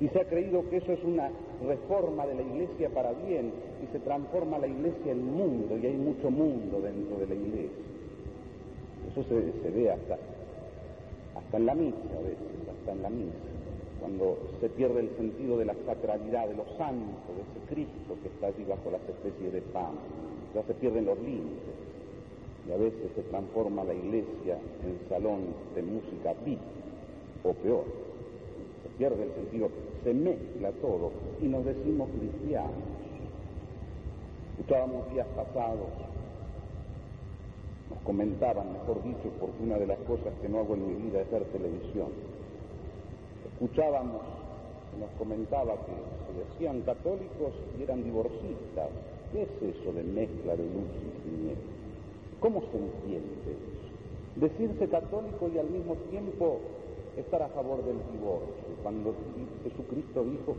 Y 0.00 0.08
se 0.08 0.20
ha 0.20 0.24
creído 0.28 0.68
que 0.68 0.76
eso 0.76 0.92
es 0.92 1.02
una 1.04 1.30
reforma 1.66 2.26
de 2.26 2.34
la 2.34 2.42
iglesia 2.42 2.90
para 2.90 3.12
bien 3.12 3.50
y 3.82 3.92
se 3.92 3.98
transforma 4.00 4.58
la 4.58 4.66
iglesia 4.66 5.12
en 5.12 5.24
mundo 5.24 5.78
y 5.78 5.86
hay 5.86 5.96
mucho 5.96 6.30
mundo 6.30 6.80
dentro 6.80 7.16
de 7.18 7.26
la 7.26 7.34
iglesia. 7.34 7.84
Eso 9.10 9.24
se, 9.24 9.70
ve 9.70 9.90
hasta, 9.90 10.18
hasta 11.34 11.56
en 11.56 11.66
la 11.66 11.74
misa 11.74 11.96
a 12.12 12.20
veces, 12.20 12.68
hasta 12.68 12.92
en 12.92 13.02
la 13.02 13.08
misa, 13.08 13.55
cuando 14.06 14.38
se 14.60 14.68
pierde 14.68 15.00
el 15.00 15.16
sentido 15.16 15.58
de 15.58 15.64
la 15.64 15.74
sacralidad, 15.84 16.46
de 16.46 16.54
los 16.54 16.68
santos, 16.78 17.26
de 17.34 17.42
ese 17.42 17.74
Cristo 17.74 18.14
que 18.22 18.28
está 18.28 18.46
allí 18.46 18.62
bajo 18.62 18.88
las 18.92 19.02
especies 19.02 19.52
de 19.52 19.60
pan, 19.72 19.98
ya 20.54 20.62
se 20.62 20.74
pierden 20.74 21.06
los 21.06 21.18
límites 21.18 21.74
y 22.68 22.70
a 22.70 22.76
veces 22.76 23.10
se 23.16 23.22
transforma 23.22 23.82
la 23.82 23.94
iglesia 23.94 24.58
en 24.84 25.08
salón 25.08 25.40
de 25.74 25.82
música 25.82 26.34
VIP 26.44 26.60
o 27.42 27.52
peor, 27.54 27.84
se 28.84 28.88
pierde 28.96 29.24
el 29.24 29.34
sentido, 29.34 29.70
se 30.04 30.14
mezcla 30.14 30.70
todo 30.80 31.10
y 31.42 31.46
nos 31.46 31.64
decimos 31.64 32.08
cristianos. 32.16 32.70
Escuchábamos 34.52 35.12
días 35.12 35.26
pasados 35.34 35.88
nos 37.90 37.98
comentaban, 38.04 38.72
mejor 38.72 39.02
dicho, 39.02 39.30
porque 39.40 39.62
una 39.64 39.78
de 39.78 39.86
las 39.88 39.98
cosas 39.98 40.32
que 40.40 40.48
no 40.48 40.60
hago 40.60 40.74
en 40.74 40.86
mi 40.86 40.94
vida 41.10 41.22
es 41.22 41.30
ver 41.30 41.42
televisión. 41.46 42.35
Escuchábamos, 43.56 44.20
nos 45.00 45.08
comentaba 45.16 45.72
que 45.76 45.92
se 45.96 46.32
decían 46.44 46.82
católicos 46.82 47.54
y 47.78 47.84
eran 47.84 48.04
divorcistas. 48.04 48.90
¿Qué 49.32 49.44
es 49.44 49.48
eso 49.62 49.92
de 49.94 50.02
mezcla 50.02 50.54
de 50.56 50.62
luz 50.62 50.92
y 51.00 51.08
tinieblas? 51.24 51.64
¿Cómo 52.38 52.60
se 52.60 52.76
entiende 52.76 53.32
eso? 53.48 54.36
Decirse 54.36 54.88
católico 54.88 55.48
y 55.54 55.58
al 55.58 55.70
mismo 55.70 55.94
tiempo 56.10 56.58
estar 57.16 57.40
a 57.40 57.48
favor 57.48 57.82
del 57.82 57.96
divorcio, 58.12 58.76
cuando 58.82 59.14
Jesucristo 59.64 60.22
dijo 60.22 60.54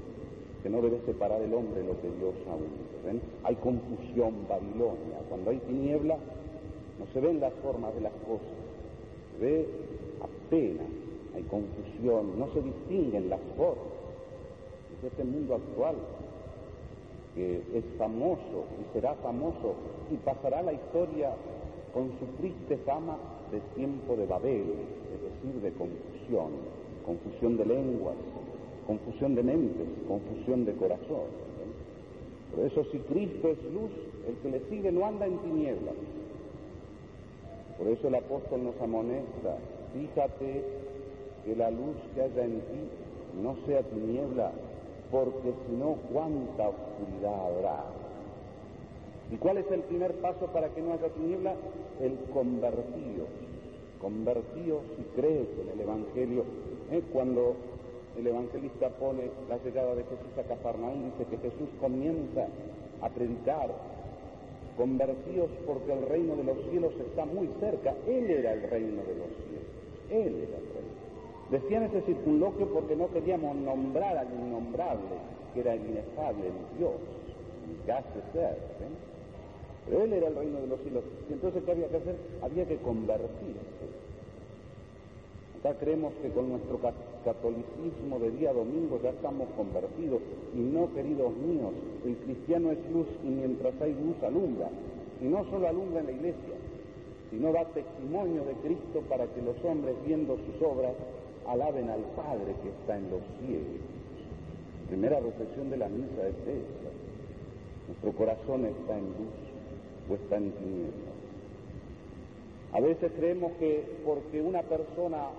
que 0.64 0.70
no 0.72 0.82
debe 0.82 1.00
separar 1.06 1.40
el 1.40 1.54
hombre 1.54 1.84
lo 1.84 2.02
que 2.02 2.10
Dios 2.18 2.34
ha 2.50 2.56
unido. 2.56 3.22
Hay 3.44 3.56
confusión, 3.58 4.34
Babilonia. 4.50 5.22
Cuando 5.30 5.52
hay 5.52 5.60
tiniebla, 5.60 6.18
no 6.98 7.06
se 7.14 7.20
ven 7.20 7.40
las 7.40 7.54
formas 7.62 7.94
de 7.94 8.02
las 8.02 8.14
cosas, 8.26 8.58
se 9.38 9.46
ve 9.46 9.68
apenas, 10.20 10.88
hay 11.38 11.44
confusión, 11.44 12.40
no 12.40 12.52
se 12.52 12.62
distinguen 12.62 13.30
las 13.30 13.40
formas. 13.56 13.86
Es 14.98 15.12
este 15.12 15.24
mundo 15.24 15.56
actual 15.56 15.96
que 17.36 17.62
es 17.76 17.84
famoso 18.00 18.66
y 18.82 18.94
será 18.94 19.14
famoso 19.16 19.76
y 20.12 20.16
pasará 20.16 20.64
la 20.64 20.74
historia 20.74 21.30
con 21.94 22.10
su 22.18 22.26
triste 22.42 22.78
fama 22.78 23.18
de 23.52 23.60
tiempo 23.76 24.16
de 24.16 24.26
Babel, 24.26 24.66
es 25.14 25.22
decir, 25.22 25.62
de 25.62 25.72
confusión, 25.74 26.52
confusión 27.06 27.58
de 27.58 27.66
lenguas, 27.66 28.16
confusión 28.88 29.36
de 29.36 29.44
mentes, 29.44 29.88
confusión 30.08 30.66
de 30.66 30.74
corazón. 30.74 31.30
Por 32.56 32.66
eso 32.66 32.84
si 32.86 32.98
Cristo 33.00 33.50
es 33.50 33.64
luz, 33.72 33.92
el 34.28 34.36
que 34.38 34.50
le 34.50 34.70
sigue 34.70 34.92
no 34.92 35.06
anda 35.06 35.28
en 35.28 35.38
tinieblas, 35.38 35.94
por 37.78 37.88
eso 37.88 38.08
el 38.08 38.16
apóstol 38.16 38.64
nos 38.64 38.82
amonesta, 38.82 39.58
fíjate 39.94 40.87
que 41.48 41.56
la 41.56 41.72
luz 41.72 41.96
que 42.14 42.22
haya 42.22 42.44
en 42.44 42.60
ti 42.60 43.42
no 43.42 43.56
sea 43.66 43.82
tiniebla, 43.84 44.52
porque 45.10 45.54
si 45.66 45.76
no, 45.78 45.96
cuánta 46.12 46.68
oscuridad 46.68 47.48
habrá. 47.48 47.86
¿Y 49.32 49.38
cuál 49.38 49.58
es 49.60 49.72
el 49.72 49.80
primer 49.84 50.14
paso 50.16 50.48
para 50.48 50.68
que 50.70 50.82
no 50.82 50.92
haya 50.92 51.08
tiniebla? 51.08 51.54
El 52.02 52.18
convertido. 52.34 53.28
Convertido 54.02 54.82
si 54.98 55.04
crees 55.16 55.48
en 55.62 55.70
el 55.70 55.80
Evangelio. 55.80 56.44
¿eh? 56.92 57.02
Cuando 57.14 57.56
el 58.18 58.28
evangelista 58.28 58.90
pone 58.90 59.30
la 59.48 59.58
llegada 59.64 59.96
de 59.96 60.04
Jesús 60.04 60.38
a 60.38 60.44
Cafarnaúm, 60.44 61.12
dice 61.12 61.30
que 61.30 61.38
Jesús 61.38 61.70
comienza 61.80 62.48
a 63.02 63.10
predicar 63.10 63.70
convertidos 64.76 65.50
porque 65.66 65.94
el 65.94 66.08
reino 66.08 66.36
de 66.36 66.44
los 66.44 66.58
cielos 66.70 66.94
está 67.00 67.26
muy 67.26 67.48
cerca. 67.62 67.94
Él 68.06 68.30
era 68.30 68.54
el 68.54 68.64
reino 68.64 69.02
de 69.04 69.16
los 69.16 69.30
cielos. 69.48 69.68
Él 70.10 70.48
era 70.48 70.58
el 70.58 70.66
reino. 70.66 70.77
Decían 71.52 71.84
ese 71.84 72.02
circunloquio 72.02 72.68
porque 72.68 72.96
no 72.96 73.08
queríamos 73.10 73.56
nombrar 73.56 74.18
al 74.18 74.28
innombrable, 74.28 75.16
que 75.54 75.62
era 75.62 75.76
el 75.76 75.82
inefable, 75.82 76.48
el 76.48 76.78
Dios, 76.78 76.92
que 77.86 77.92
hace 77.92 78.20
ser. 78.34 78.52
¿eh? 78.52 79.08
Pero 79.86 80.04
Él 80.04 80.14
era 80.14 80.28
el 80.28 80.36
reino 80.36 80.60
de 80.60 80.68
los 80.68 80.82
cielos. 80.82 81.04
Y 81.30 81.34
entonces, 81.34 81.64
¿qué 81.64 81.72
había 81.72 81.88
que 81.88 81.98
hacer? 81.98 82.16
Había 82.42 82.66
que 82.66 82.76
convertirse. 82.78 83.88
Acá 85.60 85.74
creemos 85.80 86.14
que 86.22 86.30
con 86.30 86.50
nuestro 86.50 86.80
catolicismo 87.24 88.20
de 88.20 88.32
día 88.32 88.52
domingo 88.52 89.00
ya 89.02 89.10
estamos 89.10 89.48
convertidos. 89.56 90.20
Y 90.54 90.60
no, 90.60 90.94
queridos 90.94 91.34
míos, 91.38 91.72
el 92.06 92.16
cristiano 92.18 92.72
es 92.72 92.92
luz 92.92 93.08
y 93.24 93.28
mientras 93.28 93.74
hay 93.82 93.94
luz 93.94 94.22
alumbra. 94.22 94.68
Y 95.22 95.26
no 95.26 95.46
solo 95.50 95.68
alumbra 95.68 96.02
en 96.02 96.08
la 96.08 96.12
iglesia, 96.12 96.56
sino 97.32 97.52
da 97.54 97.66
testimonio 97.66 98.44
de 98.44 98.54
Cristo 98.64 99.02
para 99.10 99.26
que 99.28 99.42
los 99.42 99.56
hombres 99.64 99.96
viendo 100.06 100.38
sus 100.38 100.62
obras 100.62 100.94
alaben 101.48 101.90
al 101.90 102.02
Padre 102.16 102.54
que 102.62 102.70
está 102.70 102.98
en 102.98 103.10
los 103.10 103.22
cielos. 103.40 103.82
Primera 104.88 105.20
reflexión 105.20 105.70
de 105.70 105.78
la 105.78 105.90
misa 105.90 106.28
es 106.28 106.36
esta. 106.36 106.90
Nuestro 107.88 108.12
corazón 108.14 108.66
está 108.66 108.98
en 108.98 109.06
luz 109.06 109.38
o 110.10 110.16
está 110.16 110.38
en 110.38 110.52
tinieblas. 110.52 111.18
A 112.74 112.80
veces 112.82 113.12
creemos 113.18 113.54
que 113.60 113.84
porque 114.06 114.42
una 114.42 114.62
persona 114.62 115.30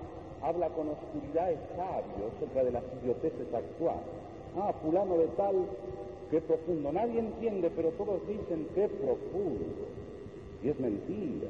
habla 0.42 0.68
con 0.70 0.88
oscuridad 0.88 1.52
es 1.52 1.58
sabio 1.76 2.32
acerca 2.36 2.64
de 2.64 2.72
las 2.72 2.82
idioteces 3.02 3.52
actuales. 3.52 4.02
Ah, 4.56 4.72
fulano 4.82 5.18
de 5.18 5.26
tal, 5.28 5.54
qué 6.30 6.40
profundo. 6.40 6.90
Nadie 6.92 7.20
entiende, 7.20 7.70
pero 7.74 7.90
todos 7.90 8.26
dicen 8.26 8.66
qué 8.74 8.88
profundo. 8.88 9.64
Y 10.62 10.68
es 10.70 10.80
mentira. 10.80 11.48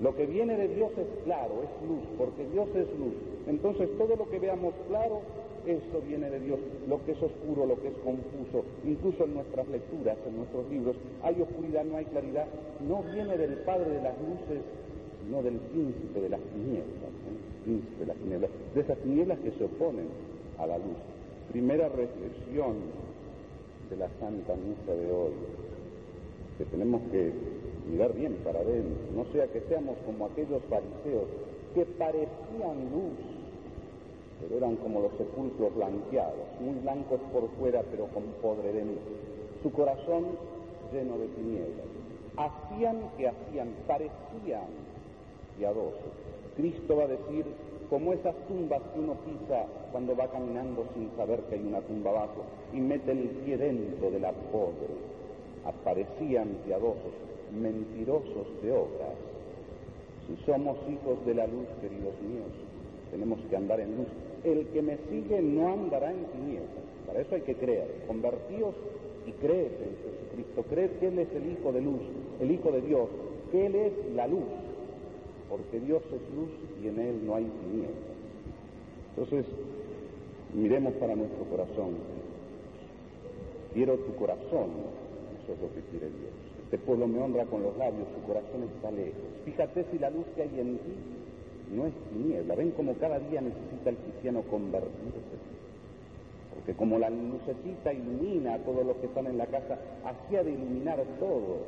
Lo 0.00 0.16
que 0.16 0.26
viene 0.26 0.56
de 0.56 0.68
Dios 0.68 0.90
es 0.96 1.24
claro, 1.24 1.62
es 1.62 1.88
luz, 1.88 2.02
porque 2.16 2.46
Dios 2.52 2.68
es 2.74 2.88
luz. 2.98 3.14
Entonces 3.46 3.88
todo 3.98 4.16
lo 4.16 4.28
que 4.30 4.38
veamos 4.38 4.74
claro, 4.88 5.20
eso 5.66 6.00
viene 6.06 6.30
de 6.30 6.40
Dios. 6.40 6.58
Lo 6.88 7.04
que 7.04 7.12
es 7.12 7.22
oscuro, 7.22 7.66
lo 7.66 7.80
que 7.80 7.88
es 7.88 7.94
confuso, 7.98 8.64
incluso 8.84 9.24
en 9.24 9.34
nuestras 9.34 9.68
lecturas, 9.68 10.16
en 10.26 10.36
nuestros 10.36 10.68
libros, 10.70 10.96
hay 11.22 11.40
oscuridad, 11.40 11.84
no 11.84 11.96
hay 11.96 12.04
claridad, 12.06 12.46
no 12.88 13.02
viene 13.12 13.36
del 13.36 13.58
Padre 13.58 13.90
de 13.90 14.02
las 14.02 14.14
luces, 14.18 14.62
sino 15.22 15.42
del 15.42 15.54
príncipe 15.54 16.20
de 16.20 16.28
las 16.28 16.40
tinieblas, 16.40 17.12
¿eh? 17.28 17.64
príncipe 17.64 18.00
de 18.00 18.06
las 18.06 18.16
tinieblas, 18.16 18.50
de 18.74 18.80
esas 18.80 18.98
tinieblas 18.98 19.38
que 19.38 19.50
se 19.52 19.64
oponen 19.64 20.06
a 20.58 20.66
la 20.66 20.78
luz. 20.78 20.98
Primera 21.50 21.88
reflexión 21.88 22.74
de 23.90 23.96
la 23.96 24.08
Santa 24.18 24.54
Misa 24.56 24.92
de 24.92 25.12
hoy, 25.12 25.32
que 26.58 26.64
tenemos 26.64 27.02
que 27.12 27.32
mirar 27.90 28.12
bien 28.14 28.36
para 28.44 28.60
adentro, 28.60 29.04
no 29.14 29.24
sea 29.32 29.46
que 29.48 29.60
seamos 29.68 29.96
como 30.06 30.26
aquellos 30.26 30.62
fariseos 30.68 31.26
que 31.74 31.84
parecían 31.86 32.90
luz, 32.92 33.16
pero 34.40 34.56
eran 34.56 34.76
como 34.76 35.00
los 35.00 35.12
sepulcros 35.16 35.74
blanqueados, 35.74 36.46
muy 36.60 36.74
blancos 36.82 37.20
por 37.32 37.48
fuera, 37.58 37.82
pero 37.90 38.06
con 38.08 38.24
podre 38.42 38.72
de 38.72 38.80
dentro. 38.80 39.02
Su 39.62 39.70
corazón 39.70 40.26
lleno 40.92 41.18
de 41.18 41.28
tinieblas. 41.28 41.86
Hacían 42.36 42.98
que 43.16 43.28
hacían, 43.28 43.68
parecían 43.86 44.68
piadosos. 45.58 46.12
Cristo 46.56 46.96
va 46.96 47.04
a 47.04 47.08
decir, 47.08 47.46
como 47.88 48.12
esas 48.12 48.34
tumbas 48.48 48.80
que 48.92 49.00
uno 49.00 49.14
pisa 49.14 49.66
cuando 49.92 50.16
va 50.16 50.26
caminando 50.28 50.86
sin 50.94 51.10
saber 51.16 51.40
que 51.42 51.56
hay 51.56 51.62
una 51.66 51.80
tumba 51.82 52.10
abajo 52.10 52.44
y 52.72 52.80
mete 52.80 53.12
el 53.12 53.28
pie 53.44 53.58
dentro 53.58 54.10
de 54.10 54.20
la 54.20 54.32
pobre, 54.32 54.88
aparecían 55.64 56.48
piadosos, 56.66 57.12
mentirosos 57.52 58.46
de 58.62 58.72
obras. 58.72 59.16
Si 60.26 60.36
somos 60.44 60.78
hijos 60.88 61.24
de 61.26 61.34
la 61.34 61.46
luz, 61.46 61.66
queridos 61.80 62.14
míos, 62.22 62.52
tenemos 63.10 63.38
que 63.48 63.56
andar 63.56 63.80
en 63.80 63.96
luz. 63.96 64.08
El 64.44 64.66
que 64.68 64.82
me 64.82 64.98
sigue 65.10 65.40
no 65.42 65.72
andará 65.72 66.10
en 66.10 66.24
tinieblas. 66.26 66.70
Para 67.06 67.20
eso 67.20 67.34
hay 67.34 67.42
que 67.42 67.54
creer. 67.54 68.04
Convertíos 68.06 68.74
y 69.26 69.32
creed 69.32 69.72
en 69.82 69.96
Jesucristo. 70.02 70.62
Creed 70.70 70.90
que 70.98 71.08
Él 71.08 71.18
es 71.18 71.32
el 71.34 71.52
Hijo 71.52 71.72
de 71.72 71.80
luz, 71.80 72.00
el 72.40 72.50
Hijo 72.50 72.72
de 72.72 72.80
Dios, 72.80 73.08
que 73.50 73.66
Él 73.66 73.74
es 73.74 73.92
la 74.14 74.26
luz 74.26 74.44
porque 75.52 75.80
Dios 75.80 76.02
es 76.06 76.34
luz 76.34 76.48
y 76.82 76.88
en 76.88 76.98
Él 76.98 77.26
no 77.26 77.34
hay 77.34 77.44
tinieblas. 77.44 77.92
Entonces, 79.10 79.44
miremos 80.54 80.94
para 80.94 81.14
nuestro 81.14 81.44
corazón. 81.44 81.90
Quiero 83.74 83.98
tu 83.98 84.14
corazón, 84.14 84.70
eso 85.44 85.74
que 85.74 85.80
quiere 85.90 86.06
Dios. 86.06 86.32
Este 86.64 86.78
pueblo 86.78 87.06
me 87.06 87.20
honra 87.20 87.44
con 87.46 87.62
los 87.62 87.76
labios, 87.76 88.06
su 88.14 88.26
corazón 88.26 88.62
está 88.64 88.90
lejos. 88.90 89.20
Fíjate 89.44 89.84
si 89.90 89.98
la 89.98 90.10
luz 90.10 90.24
que 90.34 90.42
hay 90.42 90.60
en 90.60 90.78
ti 90.78 90.94
no 91.74 91.86
es 91.86 91.92
tiniebla. 92.10 92.54
Ven 92.54 92.70
como 92.72 92.94
cada 92.94 93.18
día 93.18 93.40
necesita 93.40 93.90
el 93.90 93.96
cristiano 93.96 94.42
convertirse. 94.50 95.36
Porque 96.54 96.74
como 96.74 96.98
la 96.98 97.10
lucecita 97.10 97.92
ilumina 97.92 98.54
a 98.54 98.58
todos 98.58 98.86
los 98.86 98.96
que 98.96 99.06
están 99.06 99.26
en 99.26 99.38
la 99.38 99.46
casa, 99.46 99.78
así 100.04 100.36
ha 100.36 100.44
de 100.44 100.52
iluminar 100.52 101.02
todo, 101.18 101.58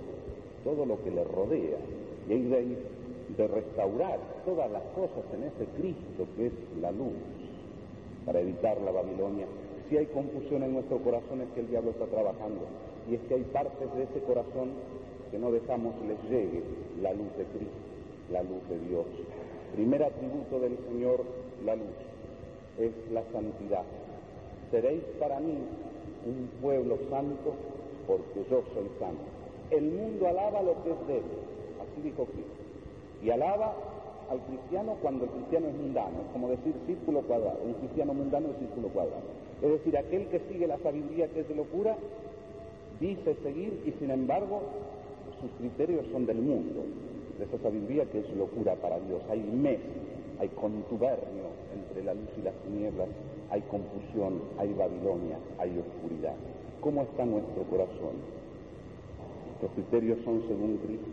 todo 0.63 0.87
lo 0.87 1.03
que 1.03 1.11
le 1.11 1.25
rodea. 1.25 1.79
Y 2.29 2.33
hay 2.33 2.43
de, 2.43 2.79
de 3.37 3.49
restaurar 3.49 4.19
todas 4.45 4.71
las 4.71 4.83
cosas 4.95 5.25
en 5.35 5.45
ese 5.45 5.65
Cristo 5.77 6.27
que 6.37 6.47
es 6.47 6.53
la 6.81 6.93
luz, 6.93 7.13
para 8.25 8.41
evitar 8.41 8.81
la 8.81 8.93
Babilonia. 8.93 9.47
Si 9.89 9.97
hay 9.97 10.07
confusión 10.07 10.63
en 10.63 10.75
nuestro 10.75 10.99
corazón 10.99 11.41
es 11.43 11.49
que 11.55 11.61
el 11.61 11.69
diablo 11.69 11.91
está 11.91 12.07
trabajando. 12.07 12.65
Y 13.11 13.15
es 13.15 13.21
que 13.23 13.35
hay 13.35 13.45
partes 13.45 13.95
de 13.95 14.03
ese 14.05 14.21
corazón 14.27 14.71
que 15.31 15.39
no 15.39 15.51
dejamos 15.51 15.95
les 16.07 16.23
llegue 16.31 16.63
la 17.03 17.13
luz 17.13 17.37
de 17.37 17.45
Cristo, 17.45 17.85
la 18.31 18.43
luz 18.43 18.67
de 18.69 18.79
Dios. 18.89 19.07
Primer 19.75 20.05
atributo 20.05 20.61
del 20.61 20.79
Señor, 20.89 21.23
la 21.65 21.77
luz, 21.77 21.97
es 22.79 22.93
la 23.13 23.23
santidad. 23.33 23.83
Seréis 24.71 25.03
para 25.19 25.41
mí 25.41 25.55
un 26.27 26.49
pueblo 26.63 26.99
santo 27.11 27.55
porque 28.07 28.45
yo 28.51 28.63
soy 28.75 28.89
santo. 28.99 29.25
El 29.71 29.85
mundo 29.91 30.29
alaba 30.29 30.63
lo 30.63 30.83
que 30.85 30.91
es 30.91 31.07
de 31.07 31.19
él, 31.19 31.25
así 31.83 32.03
dijo 32.03 32.25
Cristo. 32.27 32.53
Y 33.23 33.31
alaba 33.31 33.75
al 34.31 34.41
cristiano 34.41 34.97
cuando 35.03 35.25
el 35.25 35.31
cristiano 35.31 35.69
es 35.69 35.75
mundano, 35.75 36.21
es 36.27 36.33
como 36.33 36.49
decir 36.49 36.75
círculo 36.87 37.23
cuadrado, 37.23 37.59
un 37.65 37.75
cristiano 37.75 38.15
mundano 38.15 38.49
es 38.51 38.59
círculo 38.59 38.89
cuadrado. 38.89 39.23
Es 39.63 39.71
decir, 39.71 39.97
aquel 39.97 40.27
que 40.29 40.41
sigue 40.51 40.67
la 40.67 40.79
sabiduría 40.79 41.29
que 41.29 41.41
es 41.41 41.49
de 41.49 41.55
locura, 41.55 41.97
dice 43.01 43.37
seguir 43.43 43.83
y 43.87 43.93
sin 43.99 44.11
embargo 44.11 44.63
sus 45.41 45.51
criterios 45.59 46.07
son 46.13 46.27
del 46.27 46.39
mundo, 46.39 46.85
de 47.39 47.45
esa 47.45 47.59
sabiduría 47.59 48.05
que 48.07 48.21
es 48.21 48.37
locura 48.37 48.75
para 48.77 48.99
Dios. 49.01 49.23
Hay 49.31 49.41
mes, 49.41 49.81
hay 50.41 50.49
contubernio 50.49 51.53
entre 51.75 52.05
la 52.05 52.15
luz 52.15 52.31
y 52.39 52.43
las 52.43 52.55
tinieblas, 52.65 53.09
hay 53.51 53.61
confusión, 53.63 54.41
hay 54.59 54.73
Babilonia, 54.73 55.39
hay 55.59 55.79
oscuridad. 55.79 56.35
¿Cómo 56.81 57.03
está 57.03 57.25
nuestro 57.25 57.63
corazón? 57.65 58.17
Nuestros 59.49 59.73
criterios 59.73 60.19
son 60.25 60.43
según 60.49 60.79
Cristo, 60.79 61.07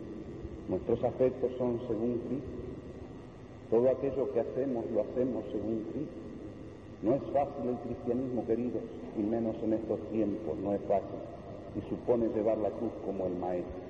nuestros 0.68 1.04
afectos 1.04 1.50
son 1.58 1.80
según 1.86 2.20
Cristo, 2.28 2.62
todo 3.70 3.88
aquello 3.88 4.32
que 4.32 4.40
hacemos 4.40 4.84
lo 4.92 5.00
hacemos 5.00 5.44
según 5.50 5.86
Cristo. 5.92 6.20
No 7.02 7.14
es 7.14 7.22
fácil 7.32 7.68
el 7.68 7.76
cristianismo, 7.78 8.46
queridos, 8.46 8.82
y 9.18 9.22
menos 9.22 9.56
en 9.64 9.72
estos 9.72 9.98
tiempos, 10.10 10.56
no 10.62 10.74
es 10.74 10.80
fácil, 10.82 11.18
y 11.76 11.88
supone 11.88 12.28
llevar 12.34 12.58
la 12.58 12.70
cruz 12.70 12.92
como 13.04 13.26
el 13.26 13.36
maestro. 13.36 13.82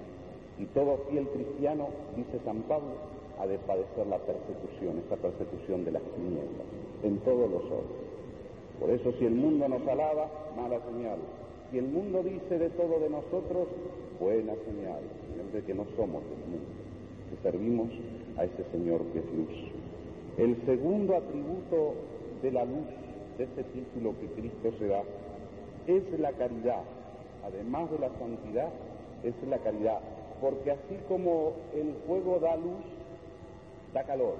Y 0.58 0.66
todo 0.66 0.98
fiel 1.10 1.26
cristiano, 1.28 1.88
dice 2.16 2.38
San 2.44 2.62
Pablo, 2.62 2.94
ha 3.40 3.46
de 3.46 3.58
padecer 3.58 4.06
la 4.06 4.18
persecución, 4.18 5.02
esa 5.06 5.16
persecución 5.16 5.84
de 5.84 5.92
las 5.92 6.02
tinieblas, 6.14 6.66
en 7.02 7.18
todos 7.18 7.50
los 7.50 7.62
órdenes. 7.64 8.12
Por 8.78 8.90
eso 8.90 9.12
si 9.18 9.26
el 9.26 9.34
mundo 9.34 9.68
nos 9.68 9.86
alaba, 9.86 10.28
mala 10.56 10.78
señal. 10.90 11.18
Si 11.70 11.78
el 11.78 11.86
mundo 11.86 12.22
dice 12.22 12.58
de 12.58 12.68
todo 12.70 13.00
de 13.00 13.08
nosotros, 13.08 13.68
buena 14.20 14.54
señal, 14.66 15.00
siempre 15.34 15.62
que 15.64 15.74
no 15.74 15.84
somos 15.96 16.22
del 16.22 16.44
mundo, 16.50 16.70
que 17.30 17.50
servimos 17.50 17.88
a 18.36 18.44
ese 18.44 18.64
Señor 18.70 19.00
que 19.12 19.20
es 19.20 19.24
luz. 19.32 19.72
El 20.38 20.56
segundo 20.66 21.16
atributo 21.16 21.94
de 22.42 22.52
la 22.52 22.64
luz, 22.64 22.86
de 23.38 23.44
ese 23.44 23.64
título 23.72 24.14
que 24.20 24.26
Cristo 24.40 24.72
se 24.78 24.86
da, 24.86 25.02
es 25.86 26.20
la 26.20 26.32
caridad. 26.32 26.82
Además 27.44 27.90
de 27.90 27.98
la 27.98 28.10
santidad, 28.18 28.68
es 29.22 29.34
la 29.48 29.58
caridad 29.58 30.00
porque 30.42 30.72
así 30.72 30.98
como 31.08 31.52
el 31.72 31.94
fuego 32.04 32.40
da 32.40 32.56
luz, 32.56 32.82
da 33.94 34.02
calor. 34.02 34.34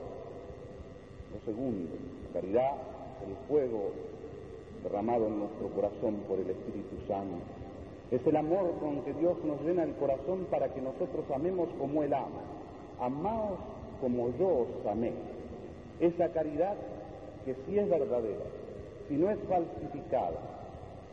Lo 1.33 1.41
segundo, 1.45 1.93
caridad, 2.33 2.73
el 3.25 3.37
fuego 3.47 3.93
derramado 4.83 5.29
en 5.29 5.39
nuestro 5.39 5.69
corazón 5.69 6.17
por 6.27 6.41
el 6.41 6.51
Espíritu 6.51 6.97
Santo. 7.07 7.37
Es 8.11 8.27
el 8.27 8.37
amor 8.37 8.73
con 8.81 9.03
que 9.03 9.15
Dios 9.15 9.37
nos 9.45 9.63
llena 9.63 9.85
el 9.85 9.95
corazón 9.95 10.47
para 10.51 10.75
que 10.75 10.83
nosotros 10.83 11.25
amemos 11.33 11.69
como 11.79 12.03
Él 12.03 12.13
ama. 12.13 12.43
Amaos 13.01 13.61
como 14.01 14.37
yo 14.37 14.67
os 14.67 14.87
amé. 14.91 15.13
Esa 16.01 16.33
caridad 16.33 16.75
que 17.45 17.55
sí 17.65 17.79
es 17.79 17.89
verdadera, 17.89 18.45
si 19.09 19.15
no 19.15 19.31
es 19.31 19.39
falsificada, 19.49 20.41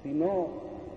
si 0.01 0.09
no 0.09 0.47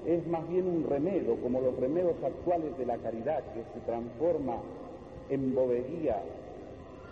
es 0.06 0.26
más 0.26 0.48
bien 0.48 0.66
un 0.66 0.84
remedio, 0.88 1.36
como 1.36 1.60
los 1.60 1.76
remedios 1.78 2.16
actuales 2.22 2.76
de 2.76 2.86
la 2.86 2.98
caridad, 2.98 3.42
que 3.54 3.62
se 3.72 3.86
transforma 3.86 4.56
en 5.30 5.54
bobería, 5.54 6.20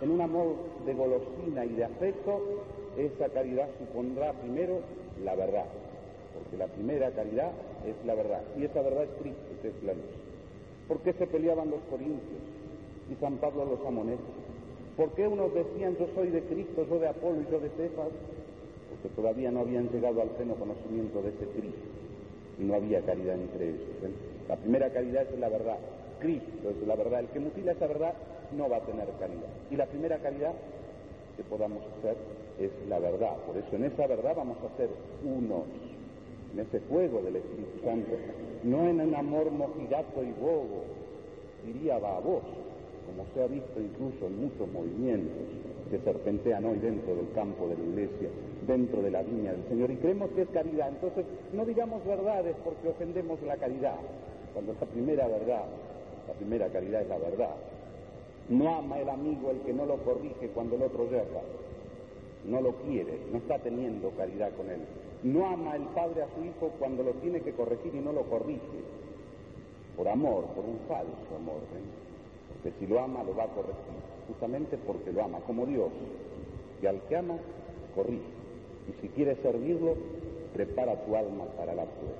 en 0.01 0.11
un 0.11 0.21
amor 0.21 0.55
de 0.85 0.93
golosina 0.93 1.65
y 1.65 1.69
de 1.69 1.85
afecto, 1.85 2.41
esa 2.97 3.29
caridad 3.29 3.69
supondrá 3.79 4.33
primero 4.33 4.79
la 5.23 5.35
verdad, 5.35 5.65
porque 6.33 6.57
la 6.57 6.67
primera 6.67 7.11
caridad 7.11 7.51
es 7.85 7.95
la 8.05 8.15
verdad, 8.15 8.41
y 8.57 8.65
esa 8.65 8.81
verdad 8.81 9.03
es 9.03 9.21
Cristo, 9.21 9.41
que 9.61 9.69
es 9.69 9.83
la 9.83 9.93
luz. 9.93 10.03
¿Por 10.87 10.99
qué 10.99 11.13
se 11.13 11.27
peleaban 11.27 11.69
los 11.69 11.79
corintios 11.89 12.41
y 13.09 13.15
San 13.21 13.37
Pablo 13.37 13.65
los 13.65 13.85
amonesta? 13.85 14.25
¿Por 14.97 15.11
qué 15.11 15.27
unos 15.27 15.53
decían 15.53 15.95
yo 15.97 16.07
soy 16.13 16.27
de 16.27 16.41
Cristo, 16.41 16.85
yo 16.89 16.99
de 16.99 17.07
Apolo 17.07 17.41
y 17.41 17.51
yo 17.51 17.59
de 17.59 17.69
Cefas? 17.69 18.09
Porque 18.89 19.15
todavía 19.15 19.49
no 19.49 19.61
habían 19.61 19.87
llegado 19.89 20.21
al 20.21 20.29
pleno 20.31 20.55
conocimiento 20.55 21.21
de 21.21 21.29
ese 21.29 21.45
Cristo 21.57 22.00
y 22.59 22.63
no 22.63 22.75
había 22.75 23.01
caridad 23.01 23.35
entre 23.35 23.69
ellos. 23.69 23.81
La 24.47 24.55
primera 24.55 24.89
caridad 24.89 25.23
es 25.23 25.39
la 25.39 25.49
verdad. 25.49 25.77
Cristo 26.19 26.69
es 26.69 26.87
la 26.87 26.95
verdad. 26.95 27.21
El 27.21 27.27
que 27.27 27.39
mutila 27.39 27.71
esa 27.71 27.87
verdad 27.87 28.13
no 28.55 28.69
va 28.69 28.77
a 28.77 28.81
tener 28.81 29.07
caridad. 29.19 29.49
Y 29.69 29.75
la 29.75 29.85
primera 29.85 30.17
caridad 30.17 30.53
que 31.37 31.43
podamos 31.43 31.81
hacer 31.97 32.15
es 32.59 32.71
la 32.87 32.99
verdad. 32.99 33.35
Por 33.47 33.57
eso 33.57 33.75
en 33.75 33.85
esa 33.85 34.07
verdad 34.07 34.35
vamos 34.35 34.57
a 34.59 34.77
ser 34.77 34.89
unos, 35.23 35.63
en 36.53 36.59
ese 36.59 36.79
fuego 36.81 37.21
del 37.21 37.37
Espíritu 37.37 37.83
Santo, 37.83 38.11
no 38.63 38.87
en 38.87 39.01
un 39.01 39.15
amor 39.15 39.51
mojigato 39.51 40.23
y 40.23 40.31
bobo, 40.39 40.83
diría 41.65 41.97
baboso, 41.97 42.45
como 43.11 43.27
se 43.33 43.43
ha 43.43 43.47
visto 43.47 43.79
incluso 43.79 44.27
en 44.27 44.41
muchos 44.41 44.71
movimientos 44.71 45.43
que 45.89 45.99
serpentean 45.99 46.63
hoy 46.65 46.79
dentro 46.79 47.15
del 47.15 47.29
campo 47.33 47.67
de 47.67 47.75
la 47.75 47.83
iglesia, 47.83 48.29
dentro 48.65 49.01
de 49.01 49.11
la 49.11 49.21
viña 49.21 49.51
del 49.51 49.67
Señor. 49.67 49.91
Y 49.91 49.97
creemos 49.97 50.29
que 50.31 50.43
es 50.43 50.49
caridad. 50.49 50.89
Entonces, 50.89 51.25
no 51.51 51.65
digamos 51.65 52.05
verdades 52.05 52.55
porque 52.63 52.87
ofendemos 52.87 53.41
la 53.43 53.57
caridad, 53.57 53.97
cuando 54.53 54.73
la 54.79 54.87
primera 54.87 55.27
verdad, 55.27 55.65
la 56.27 56.33
primera 56.35 56.67
caridad 56.69 57.01
es 57.01 57.09
la 57.09 57.17
verdad. 57.17 57.55
No 58.49 58.75
ama 58.75 58.99
el 58.99 59.09
amigo 59.09 59.51
el 59.51 59.59
que 59.61 59.73
no 59.73 59.85
lo 59.85 59.97
corrige 59.97 60.47
cuando 60.53 60.75
el 60.75 60.83
otro 60.83 61.09
yerra. 61.09 61.41
No 62.45 62.61
lo 62.61 62.71
quiere, 62.77 63.19
no 63.31 63.37
está 63.37 63.59
teniendo 63.59 64.09
caridad 64.11 64.51
con 64.55 64.69
él. 64.69 64.79
No 65.23 65.45
ama 65.47 65.75
el 65.75 65.83
padre 65.93 66.23
a 66.23 66.27
su 66.33 66.43
hijo 66.43 66.71
cuando 66.79 67.03
lo 67.03 67.11
tiene 67.15 67.41
que 67.41 67.51
corregir 67.51 67.93
y 67.93 67.99
no 67.99 68.13
lo 68.13 68.23
corrige. 68.23 68.81
Por 69.95 70.07
amor, 70.07 70.45
por 70.55 70.65
un 70.65 70.79
falso 70.87 71.35
amor. 71.35 71.57
¿eh? 71.75 72.00
Que 72.63 72.71
si 72.79 72.87
lo 72.87 72.99
ama 72.99 73.23
lo 73.23 73.35
va 73.35 73.45
a 73.45 73.47
corregir, 73.47 73.75
justamente 74.27 74.77
porque 74.85 75.11
lo 75.11 75.23
ama, 75.23 75.39
como 75.41 75.65
Dios, 75.65 75.89
que 76.79 76.87
al 76.87 77.01
que 77.01 77.15
ama, 77.15 77.37
corrige. 77.95 78.21
Y 78.89 79.01
si 79.01 79.09
quiere 79.09 79.35
servirlo, 79.37 79.95
prepara 80.53 80.95
tu 81.05 81.15
alma 81.15 81.45
para 81.57 81.73
la 81.73 81.85
prueba. 81.85 82.17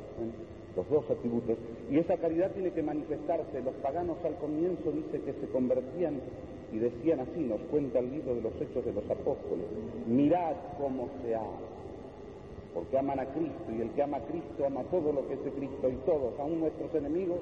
Los 0.75 0.89
dos 0.89 1.09
atributos. 1.09 1.57
Y 1.89 1.97
esa 1.97 2.15
caridad 2.17 2.51
tiene 2.51 2.71
que 2.71 2.81
manifestarse. 2.81 3.61
Los 3.61 3.75
paganos 3.75 4.17
al 4.23 4.35
comienzo 4.35 4.91
dice 4.91 5.19
que 5.21 5.33
se 5.33 5.47
convertían 5.51 6.21
y 6.71 6.79
decían 6.79 7.19
así, 7.19 7.41
nos 7.41 7.59
cuenta 7.69 7.99
el 7.99 8.11
libro 8.11 8.35
de 8.35 8.41
los 8.41 8.53
Hechos 8.61 8.85
de 8.85 8.93
los 8.93 9.03
Apóstoles, 9.09 9.65
mirad 10.07 10.55
cómo 10.79 11.09
se 11.21 11.35
ama, 11.35 11.59
porque 12.73 12.97
aman 12.97 13.19
a 13.19 13.25
Cristo 13.25 13.71
y 13.77 13.81
el 13.81 13.89
que 13.89 14.03
ama 14.03 14.17
a 14.17 14.21
Cristo 14.21 14.65
ama 14.65 14.83
todo 14.83 15.11
lo 15.11 15.27
que 15.27 15.33
es 15.33 15.43
de 15.43 15.51
Cristo 15.51 15.89
y 15.89 15.95
todos, 16.05 16.39
aún 16.39 16.61
nuestros 16.61 16.93
enemigos, 16.95 17.39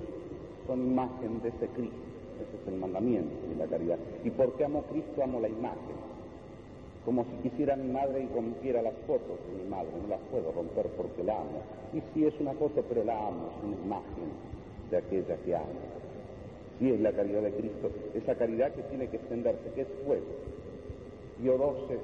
son 0.66 0.82
imagen 0.82 1.42
de 1.42 1.50
ese 1.50 1.68
Cristo. 1.68 2.09
Ese 2.40 2.62
es 2.62 2.68
el 2.74 2.80
mandamiento 2.80 3.36
de 3.50 3.56
la 3.56 3.66
caridad. 3.66 3.98
¿Y 4.24 4.30
por 4.30 4.54
qué 4.54 4.66
amo 4.66 4.84
Cristo? 4.84 5.24
Amo 5.24 5.40
la 5.40 5.50
imagen. 5.50 6.00
Como 7.04 7.26
si 7.26 7.50
quisiera 7.50 7.76
mi 7.76 7.92
madre 7.92 8.24
y 8.24 8.34
rompiera 8.34 8.82
las 8.82 8.94
fotos 9.06 9.40
de 9.48 9.64
mi 9.64 9.70
madre. 9.70 9.90
No 10.02 10.08
las 10.08 10.22
puedo 10.32 10.52
romper 10.52 10.88
porque 10.96 11.24
la 11.24 11.38
amo. 11.38 11.62
Y 11.94 12.02
sí 12.14 12.26
es 12.26 12.34
una 12.40 12.54
foto, 12.54 12.84
pero 12.88 13.04
la 13.04 13.28
amo, 13.28 13.50
es 13.58 13.64
una 13.64 13.86
imagen 13.86 14.30
de 14.90 14.98
aquella 14.98 15.36
que 15.38 15.56
amo. 15.56 15.80
Sí 16.80 16.92
es 16.92 17.00
la 17.02 17.12
caridad 17.12 17.42
de 17.42 17.52
Cristo, 17.52 17.92
esa 18.14 18.36
caridad 18.36 18.72
que 18.74 18.84
tiene 18.84 19.08
que 19.08 19.18
extenderse, 19.18 19.70
que 19.76 19.82
es 19.82 19.88
fuego. 20.06 20.24
Pío 21.38 21.58
XII, 21.58 21.98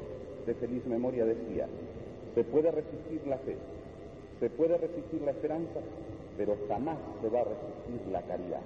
de 0.46 0.54
feliz 0.56 0.86
memoria, 0.86 1.24
decía, 1.24 1.68
se 2.34 2.44
puede 2.44 2.72
resistir 2.72 3.26
la 3.26 3.38
fe, 3.38 3.56
se 4.42 4.50
puede 4.50 4.78
resistir 4.78 5.22
la 5.22 5.32
esperanza, 5.32 5.80
pero 6.36 6.58
jamás 6.68 6.98
se 7.22 7.30
va 7.30 7.40
a 7.40 7.44
resistir 7.46 8.12
la 8.12 8.22
caridad 8.24 8.62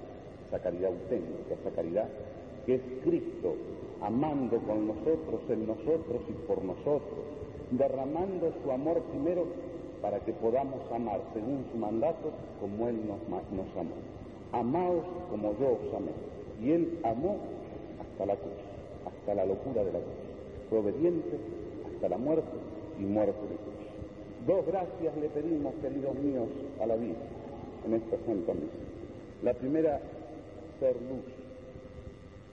esa 0.50 0.60
caridad 0.60 0.92
auténtica, 0.92 1.54
esa 1.54 1.76
caridad 1.76 2.10
que 2.66 2.76
es 2.76 2.82
Cristo 3.04 3.56
amando 4.02 4.58
con 4.60 4.88
nosotros, 4.88 5.42
en 5.50 5.68
nosotros 5.68 6.22
y 6.28 6.34
por 6.48 6.64
nosotros, 6.64 7.24
derramando 7.72 8.52
su 8.64 8.72
amor 8.72 9.02
primero 9.12 9.46
para 10.02 10.20
que 10.20 10.34
podamos 10.34 10.80
amar 10.92 11.22
según 11.34 11.66
su 11.72 11.78
mandato 11.78 12.32
como 12.60 12.88
Él 12.88 13.00
nos, 13.08 13.20
amó. 13.78 13.96
amaos 14.52 15.04
como 15.30 15.54
yo 15.60 15.72
os 15.74 15.94
amé. 15.96 16.12
Y 16.62 16.72
él 16.72 17.00
amó 17.04 17.38
hasta 18.02 18.26
la 18.26 18.36
cruz, 18.36 18.54
hasta 19.06 19.34
la 19.34 19.46
locura 19.46 19.84
de 19.84 19.94
la 19.94 20.00
cruz. 20.00 20.20
Fue 20.70 20.80
obediente 20.80 21.38
hasta 21.88 22.10
la 22.10 22.18
muerte 22.18 22.52
y 23.00 23.04
muerte 23.04 23.42
de 23.42 23.56
cruz. 23.56 23.80
Dos 24.46 24.66
gracias 24.66 25.16
le 25.18 25.30
pedimos, 25.30 25.74
queridos 25.82 26.16
míos, 26.16 26.48
a 26.82 26.86
la 26.86 26.96
vida 26.96 27.16
en 27.86 27.94
esta 27.94 28.18
Santa 28.26 28.54
Misa. 28.54 28.90
La 29.44 29.54
primera, 29.54 30.02
ser 30.80 30.96
luz, 30.96 31.26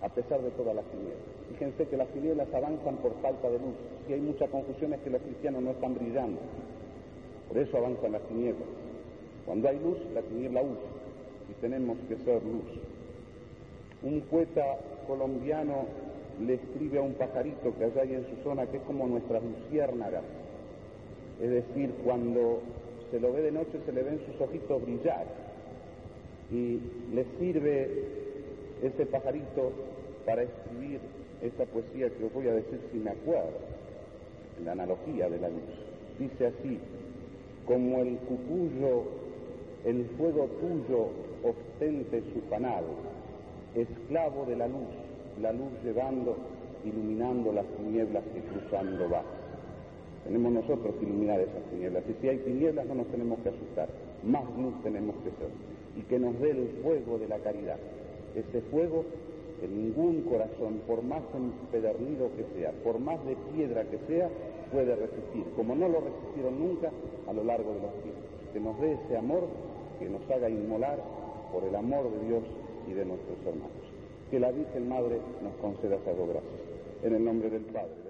a 0.03 0.09
pesar 0.09 0.43
de 0.43 0.51
todas 0.51 0.75
las 0.75 0.85
tinieblas. 0.87 1.37
Fíjense 1.51 1.87
que 1.87 1.97
las 1.97 2.09
tinieblas 2.09 2.53
avanzan 2.53 2.97
por 2.97 3.15
falta 3.23 3.49
de 3.49 3.59
luz. 3.59 3.75
Y 4.09 4.13
hay 4.13 4.21
mucha 4.21 4.47
confusión 4.49 4.93
es 4.95 5.01
que 5.01 5.11
los 5.11 5.23
cristianos 5.23 5.63
no 5.63 5.71
están 5.71 5.95
brillando. 5.95 6.39
Por 7.49 7.59
eso 7.59 7.77
avanzan 7.77 8.13
las 8.13 8.23
tinieblas. 8.23 8.69
Cuando 9.47 9.69
hay 9.69 9.79
luz, 9.79 9.99
la 10.13 10.23
tiniebla 10.23 10.63
huye. 10.63 10.89
Y 11.51 11.55
tenemos 11.61 11.97
que 12.09 12.17
ser 12.17 12.43
luz. 12.43 12.65
Un 14.03 14.21
poeta 14.23 14.65
colombiano 15.07 15.87
le 16.45 16.55
escribe 16.55 16.99
a 16.99 17.03
un 17.03 17.15
pajarito 17.15 17.75
que 17.79 17.85
allá 17.85 18.03
hay 18.03 18.15
en 18.15 18.27
su 18.27 18.43
zona 18.43 18.67
que 18.67 18.79
es 18.79 18.83
como 18.83 19.07
nuestras 19.07 19.43
luciérnagas. 19.43 20.25
Es 21.41 21.51
decir, 21.51 21.95
cuando 22.05 22.61
se 23.11 23.21
lo 23.21 23.33
ve 23.33 23.43
de 23.43 23.53
noche 23.53 23.79
se 23.85 23.93
le 23.93 24.03
ven 24.03 24.21
sus 24.27 24.41
ojitos 24.41 24.83
brillar 24.83 25.46
y 26.53 26.79
le 27.15 27.25
sirve 27.39 28.05
ese 28.83 29.07
pajarito 29.07 29.73
para 30.25 30.43
escribir 30.43 31.01
esta 31.43 31.65
poesía 31.67 32.11
que 32.11 32.25
os 32.25 32.33
voy 32.33 32.49
a 32.49 32.55
decir 32.55 32.81
si 32.93 32.99
me 32.99 33.11
acuerdo, 33.11 33.59
la 34.65 34.73
analogía 34.73 35.29
de 35.29 35.39
la 35.39 35.49
luz. 35.49 35.61
Dice 36.19 36.47
así, 36.47 36.79
como 37.67 38.01
el 38.01 38.17
cucuyo, 38.19 39.05
el 39.85 40.05
fuego 40.17 40.49
tuyo 40.61 41.09
ostente 41.43 42.23
su 42.33 42.41
panal, 42.49 42.85
esclavo 43.75 44.47
de 44.47 44.57
la 44.57 44.67
luz, 44.67 44.89
la 45.41 45.53
luz 45.53 45.71
llevando, 45.85 46.37
iluminando 46.85 47.53
las 47.53 47.67
tinieblas 47.77 48.25
que 48.33 48.41
cruzando 48.41 49.11
va. 49.11 49.23
Tenemos 50.25 50.53
nosotros 50.53 50.95
que 50.97 51.05
iluminar 51.05 51.41
esas 51.41 51.63
tinieblas. 51.71 52.03
Y 52.09 52.21
si 52.21 52.29
hay 52.29 52.39
tinieblas 52.39 52.87
no 52.87 52.97
nos 52.97 53.07
tenemos 53.09 53.39
que 53.41 53.51
asustar, 53.51 53.89
más 54.25 54.45
luz 54.59 54.75
tenemos 54.83 55.15
que 55.17 55.31
ser. 55.31 55.76
Y 55.97 56.03
que 56.03 56.19
nos 56.19 56.39
dé 56.41 56.51
el 56.51 56.69
fuego 56.83 57.19
de 57.19 57.29
la 57.29 57.39
caridad. 57.39 57.79
Ese 58.35 58.61
fuego 58.71 59.05
que 59.61 59.69
ningún 59.69 60.23
corazón, 60.23 60.81
por 60.87 61.03
más 61.03 61.23
empedernido 61.35 62.31
que 62.37 62.45
sea, 62.59 62.73
por 62.85 62.99
más 62.99 63.25
de 63.25 63.37
piedra 63.55 63.85
que 63.85 63.99
sea, 64.07 64.29
puede 64.71 64.95
resistir, 64.95 65.45
como 65.57 65.75
no 65.75 65.89
lo 65.89 66.01
resistieron 66.01 66.59
nunca 66.59 66.91
a 67.27 67.33
lo 67.33 67.45
largo 67.45 67.73
de 67.73 67.81
los 67.81 67.93
tiempos. 68.03 68.25
Que 68.53 68.61
nos 68.61 68.81
dé 68.81 68.93
ese 68.93 69.17
amor 69.17 69.49
que 69.99 70.09
nos 70.09 70.23
haga 70.31 70.51
inmolar 70.51 70.99
por 71.53 71.65
el 71.65 71.75
amor 71.75 72.11
de 72.11 72.27
Dios 72.27 72.43
y 72.89 72.93
de 72.93 73.05
nuestros 73.05 73.39
hermanos. 73.47 73.71
Que 74.31 74.41
la 74.41 74.51
Virgen 74.51 74.89
Madre 74.89 75.19
nos 75.43 75.55
conceda 75.55 75.97
esas 75.97 76.17
gracias. 76.17 76.43
En 77.03 77.15
el 77.15 77.25
nombre 77.25 77.49
del 77.51 77.63
Padre. 77.63 78.06